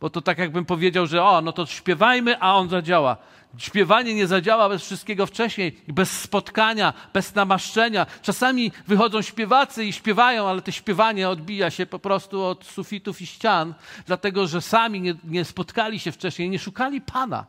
[0.00, 3.16] bo to tak jakbym powiedział, że o, no to śpiewajmy, a On zadziała.
[3.56, 8.06] Śpiewanie nie zadziała bez wszystkiego wcześniej, bez spotkania, bez namaszczenia.
[8.22, 13.26] Czasami wychodzą śpiewacy i śpiewają, ale to śpiewanie odbija się po prostu od sufitów i
[13.26, 13.74] ścian,
[14.06, 17.46] dlatego że sami nie, nie spotkali się wcześniej, nie szukali Pana.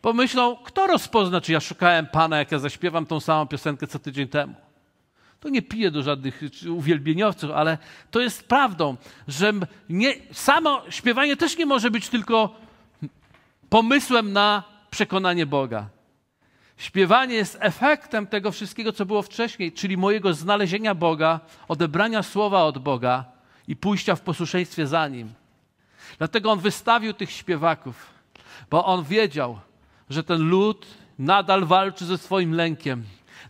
[0.00, 4.28] Pomyślą, kto rozpozna, czy ja szukałem Pana, jak ja zaśpiewam tą samą piosenkę co tydzień
[4.28, 4.54] temu.
[5.40, 6.42] To nie piję do żadnych
[6.76, 7.78] uwielbieniowców, ale
[8.10, 8.96] to jest prawdą,
[9.28, 9.52] że
[9.88, 12.65] nie, samo śpiewanie też nie może być tylko
[13.70, 15.88] pomysłem na przekonanie Boga.
[16.76, 22.78] Śpiewanie jest efektem tego wszystkiego, co było wcześniej, czyli mojego znalezienia Boga, odebrania słowa od
[22.78, 23.24] Boga
[23.68, 25.32] i pójścia w posłuszeństwie za Nim.
[26.18, 28.06] Dlatego On wystawił tych śpiewaków,
[28.70, 29.58] bo On wiedział,
[30.10, 30.86] że ten lud
[31.18, 33.04] nadal walczy ze swoim lękiem,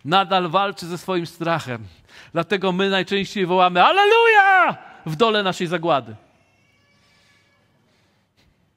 [0.04, 1.86] nadal walczy ze swoim strachem.
[2.32, 4.76] Dlatego my najczęściej wołamy Aleluja!
[5.06, 6.16] w dole naszej zagłady.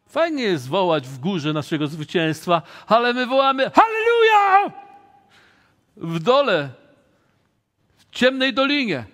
[0.09, 4.71] Fajnie jest wołać w górze naszego zwycięstwa, ale my wołamy Halleluja!
[5.97, 6.69] W dole,
[7.97, 9.05] w ciemnej dolinie,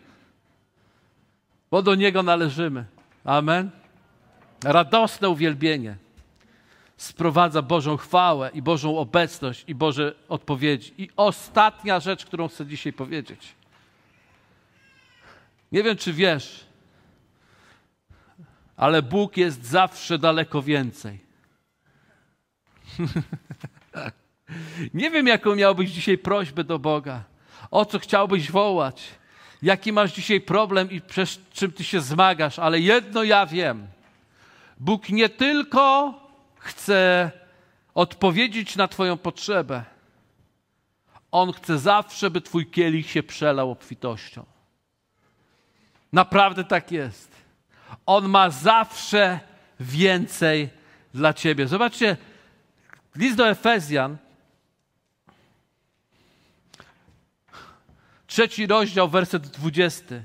[1.71, 2.85] bo do Niego należymy.
[3.25, 3.69] Amen.
[4.63, 5.97] Radosne uwielbienie
[6.97, 10.93] sprowadza Bożą chwałę i Bożą obecność i Boże odpowiedzi.
[10.97, 13.55] I ostatnia rzecz, którą chcę dzisiaj powiedzieć.
[15.71, 16.65] Nie wiem, czy wiesz,
[18.77, 21.19] ale Bóg jest zawsze daleko więcej.
[24.93, 27.23] Nie wiem, jaką miałbyś dzisiaj prośbę do Boga,
[27.71, 29.03] o co chciałbyś wołać,
[29.61, 33.87] jaki masz dzisiaj problem i przez czym ty się zmagasz, ale jedno ja wiem.
[34.79, 36.13] Bóg nie tylko
[36.57, 37.31] chce
[37.93, 39.83] odpowiedzieć na Twoją potrzebę,
[41.31, 44.45] On chce zawsze, by Twój kielich się przelał obfitością.
[46.13, 47.34] Naprawdę tak jest.
[48.05, 49.39] On ma zawsze
[49.79, 50.69] więcej
[51.13, 51.67] dla ciebie.
[51.67, 52.17] Zobaczcie,
[53.15, 54.17] list do Efezjan,
[58.27, 60.23] trzeci rozdział, werset dwudziesty.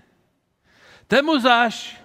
[1.09, 1.97] Temu zaś,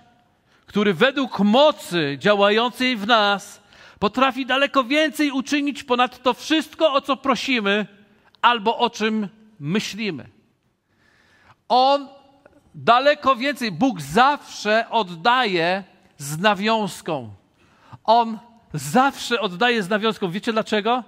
[0.66, 3.61] który według mocy działającej w nas
[3.99, 7.88] potrafi daleko więcej uczynić ponad to wszystko, o co prosimy
[8.41, 10.30] albo o czym myślimy.
[11.70, 12.14] On
[12.76, 13.71] daleko więcej.
[13.71, 15.84] Bóg zawsze oddaje
[16.17, 17.34] z nawiązką.
[18.03, 18.39] On
[18.73, 20.32] zawsze oddaje z nawiązką.
[20.32, 21.03] Wiecie dlaczego?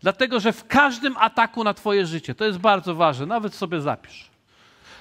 [0.00, 4.30] Dlatego, że w każdym ataku na Twoje życie, to jest bardzo ważne, nawet sobie zapisz.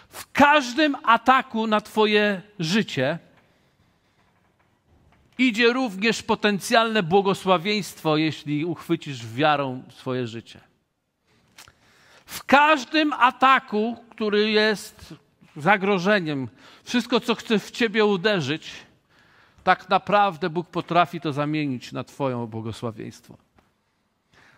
[0.10, 3.20] W każdym ataku na Twoje życie
[5.38, 10.60] idzie również potencjalne błogosławieństwo, jeśli uchwycisz wiarą swoje życie.
[12.26, 15.14] W każdym ataku, który jest
[15.56, 16.48] zagrożeniem,
[16.84, 18.72] wszystko, co chce w ciebie uderzyć,
[19.64, 23.38] tak naprawdę Bóg potrafi to zamienić na Twoją błogosławieństwo.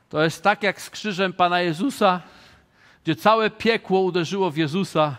[0.09, 2.21] To jest tak jak z krzyżem Pana Jezusa,
[3.03, 5.17] gdzie całe piekło uderzyło w Jezusa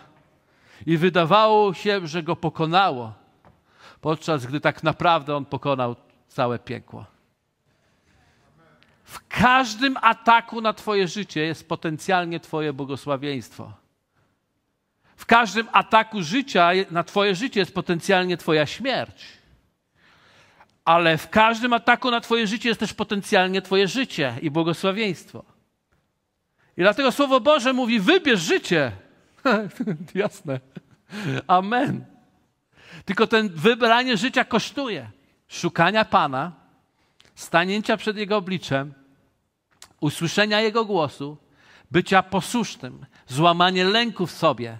[0.85, 3.13] i wydawało się, że go pokonało,
[4.01, 5.95] podczas gdy tak naprawdę on pokonał
[6.27, 7.05] całe piekło.
[9.03, 13.73] W każdym ataku na Twoje życie jest potencjalnie Twoje błogosławieństwo.
[15.17, 19.25] W każdym ataku życia na Twoje życie jest potencjalnie Twoja śmierć.
[20.85, 25.43] Ale w każdym ataku na Twoje życie jest też potencjalnie Twoje życie i błogosławieństwo.
[26.77, 28.91] I dlatego Słowo Boże mówi: wybierz życie.
[30.15, 30.59] Jasne.
[31.47, 32.05] Amen.
[33.05, 35.09] Tylko ten wybranie życia kosztuje.
[35.47, 36.51] Szukania Pana,
[37.35, 38.93] stanięcia przed Jego obliczem,
[39.99, 41.37] usłyszenia Jego głosu,
[41.91, 44.77] bycia posłusznym, złamanie lęku w sobie,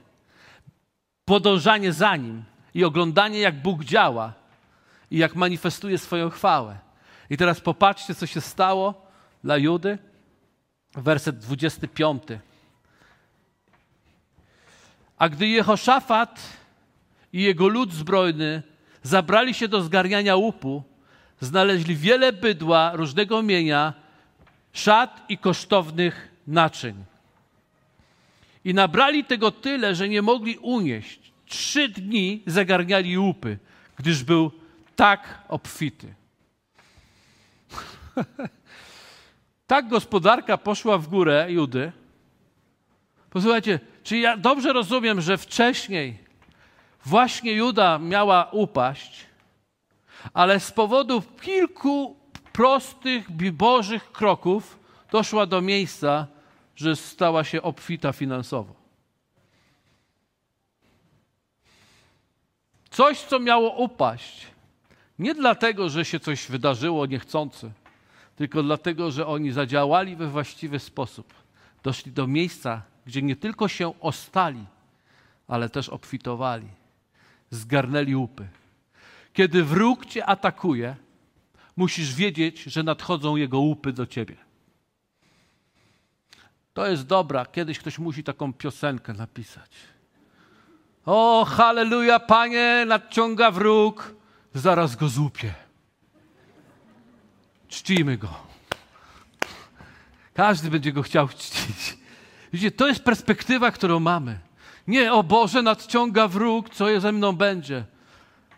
[1.28, 4.34] podążanie za Nim i oglądanie, jak Bóg działa
[5.12, 6.78] i jak manifestuje swoją chwałę.
[7.30, 9.08] I teraz popatrzcie, co się stało
[9.44, 9.98] dla Judy.
[10.94, 12.24] Werset 25.
[15.18, 16.40] A gdy Jehoszafat
[17.34, 18.64] i jego lud zbrojny
[19.04, 20.84] zabrali się do zgarniania łupu,
[21.40, 23.94] znaleźli wiele bydła różnego mienia,
[24.74, 27.04] szat i kosztownych naczyń.
[28.68, 31.32] I nabrali tego tyle, że nie mogli unieść.
[31.46, 33.58] Trzy dni zagarniali łupy,
[33.96, 34.52] gdyż był
[34.96, 36.14] tak obfity.
[39.68, 41.92] tak gospodarka poszła w górę Judy.
[43.30, 46.18] Posłuchajcie, czy ja dobrze rozumiem, że wcześniej
[47.06, 49.26] właśnie Juda miała upaść,
[50.34, 52.18] ale z powodu kilku
[52.54, 54.80] prostych, bożych kroków
[55.12, 56.28] doszła do miejsca,
[56.78, 58.76] że stała się obfita finansowo.
[62.90, 64.48] Coś, co miało upaść,
[65.20, 67.72] nie dlatego, że się coś wydarzyło niechcący,
[68.36, 71.34] tylko dlatego, że oni zadziałali we właściwy sposób.
[71.84, 74.66] Doszli do miejsca, gdzie nie tylko się ostali,
[75.48, 76.68] ale też obfitowali.
[77.50, 78.48] Zgarnęli łupy.
[79.34, 80.96] Kiedy wróg cię atakuje,
[81.78, 84.47] musisz wiedzieć, że nadchodzą jego łupy do ciebie.
[86.78, 87.46] To jest dobra.
[87.46, 89.72] Kiedyś ktoś musi taką piosenkę napisać.
[91.06, 94.16] O, halleluja, Panie, nadciąga wróg,
[94.54, 95.54] zaraz go złupie.
[97.68, 98.30] Czcimy go.
[100.34, 101.98] Każdy będzie go chciał czcić.
[102.54, 104.40] Widzicie, to jest perspektywa, którą mamy.
[104.88, 107.86] Nie, o Boże, nadciąga wróg, co ze mną będzie.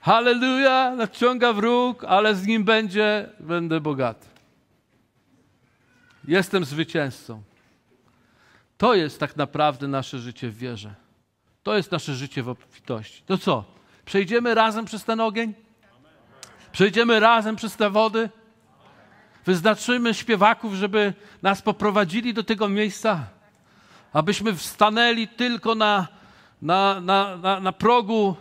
[0.02, 4.28] Halleluja, nadciąga wróg, ale z nim będzie, będę bogaty.
[6.28, 7.49] Jestem zwycięzcą.
[8.80, 10.96] To jest tak naprawdę nasze życie w wierze.
[11.64, 13.24] To jest nasze życie w obfitości.
[13.26, 13.64] To co?
[14.06, 15.54] Przejdziemy razem przez ten ogień?
[16.72, 18.30] Przejdziemy razem przez te wody.
[19.46, 23.28] Wyznaczymy śpiewaków, żeby nas poprowadzili do tego miejsca,
[24.14, 26.08] abyśmy wstanęli tylko na,
[26.62, 28.36] na, na, na, na progu,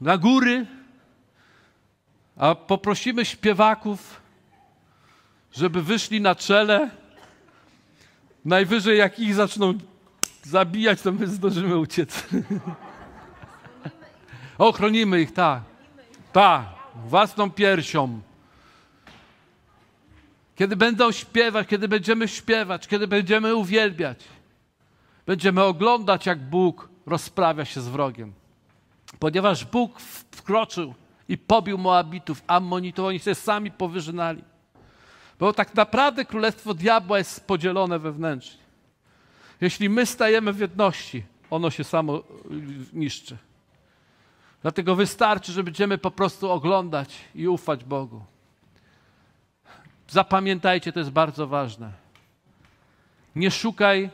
[0.00, 0.66] na góry,
[2.36, 4.20] a poprosimy śpiewaków,
[5.52, 7.01] żeby wyszli na czele.
[8.44, 9.74] Najwyżej, jak ich zaczną
[10.42, 12.26] zabijać, to my zdążymy uciec.
[14.58, 15.62] Ochronimy ich, tak.
[16.32, 16.66] Tak,
[17.06, 18.20] własną piersią.
[20.56, 24.24] Kiedy będą śpiewać, kiedy będziemy śpiewać, kiedy będziemy uwielbiać,
[25.26, 28.32] będziemy oglądać, jak Bóg rozprawia się z wrogiem.
[29.18, 30.94] Ponieważ Bóg wkroczył
[31.28, 34.44] i pobił Moabitów, Ammonitów, oni się sami powyżynali.
[35.42, 38.62] Bo tak naprawdę królestwo diabła jest podzielone wewnętrznie.
[39.60, 42.22] Jeśli my stajemy w jedności, ono się samo
[42.92, 43.36] niszczy.
[44.62, 48.24] Dlatego wystarczy, że będziemy po prostu oglądać i ufać Bogu.
[50.08, 51.92] Zapamiętajcie, to jest bardzo ważne.
[53.36, 54.10] Nie szukaj,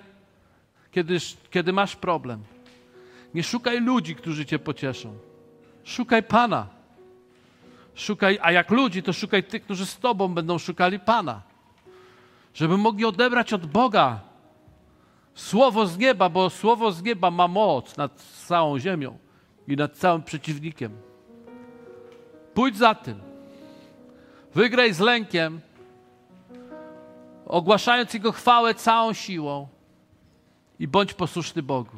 [0.91, 1.19] kiedy,
[1.51, 2.45] kiedy masz problem.
[3.35, 5.19] Nie szukaj ludzi, którzy cię pocieszą.
[5.85, 6.78] Szukaj Pana.
[7.99, 11.43] Szukaj, a jak ludzi, to szukaj tych, którzy z Tobą będą szukali Pana.
[12.55, 14.21] Żeby mogli odebrać od Boga
[15.35, 19.19] słowo z nieba, bo słowo z nieba ma moc nad całą ziemią
[19.69, 20.93] i nad całym przeciwnikiem.
[22.55, 23.21] Pójdź za tym.
[24.55, 25.61] Wygraj z lękiem,
[27.47, 29.69] ogłaszając Jego chwałę całą siłą
[30.79, 31.97] i bądź posłuszny Bogu.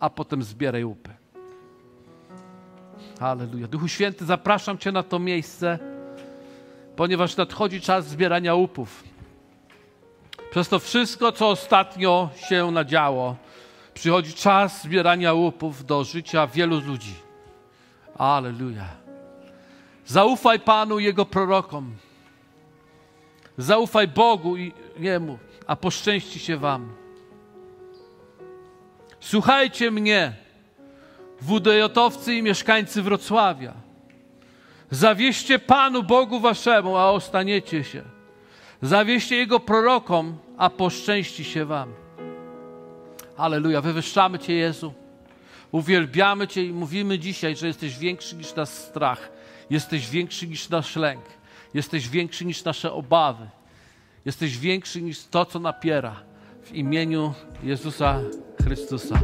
[0.00, 1.21] A potem zbieraj łupy.
[3.20, 3.68] Halleluja.
[3.68, 5.78] Duchu Święty, zapraszam Cię na to miejsce,
[6.96, 9.04] ponieważ nadchodzi czas zbierania łupów.
[10.50, 13.36] Przez to wszystko, co ostatnio się nadziało,
[13.94, 17.14] przychodzi czas zbierania łupów do życia wielu ludzi.
[18.18, 18.86] Aleluja.
[20.06, 21.94] Zaufaj Panu i Jego prorokom.
[23.58, 26.94] Zaufaj Bogu i Jemu, a poszczęści się Wam.
[29.20, 30.41] Słuchajcie mnie,
[31.42, 33.74] wudejotowcy i mieszkańcy Wrocławia.
[34.90, 38.02] Zawieście Panu Bogu Waszemu, a ostaniecie się.
[38.82, 41.92] Zawieście Jego prorokom, a poszczęści się Wam.
[43.36, 44.92] Aleluja, wywyższamy Cię, Jezu.
[45.72, 49.32] Uwielbiamy Cię i mówimy dzisiaj, że jesteś większy niż nasz strach.
[49.70, 51.24] Jesteś większy niż nasz lęk.
[51.74, 53.48] Jesteś większy niż nasze obawy.
[54.24, 56.22] Jesteś większy niż to, co napiera.
[56.62, 58.20] W imieniu Jezusa
[58.64, 59.20] Chrystusa.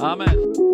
[0.00, 0.73] Amen.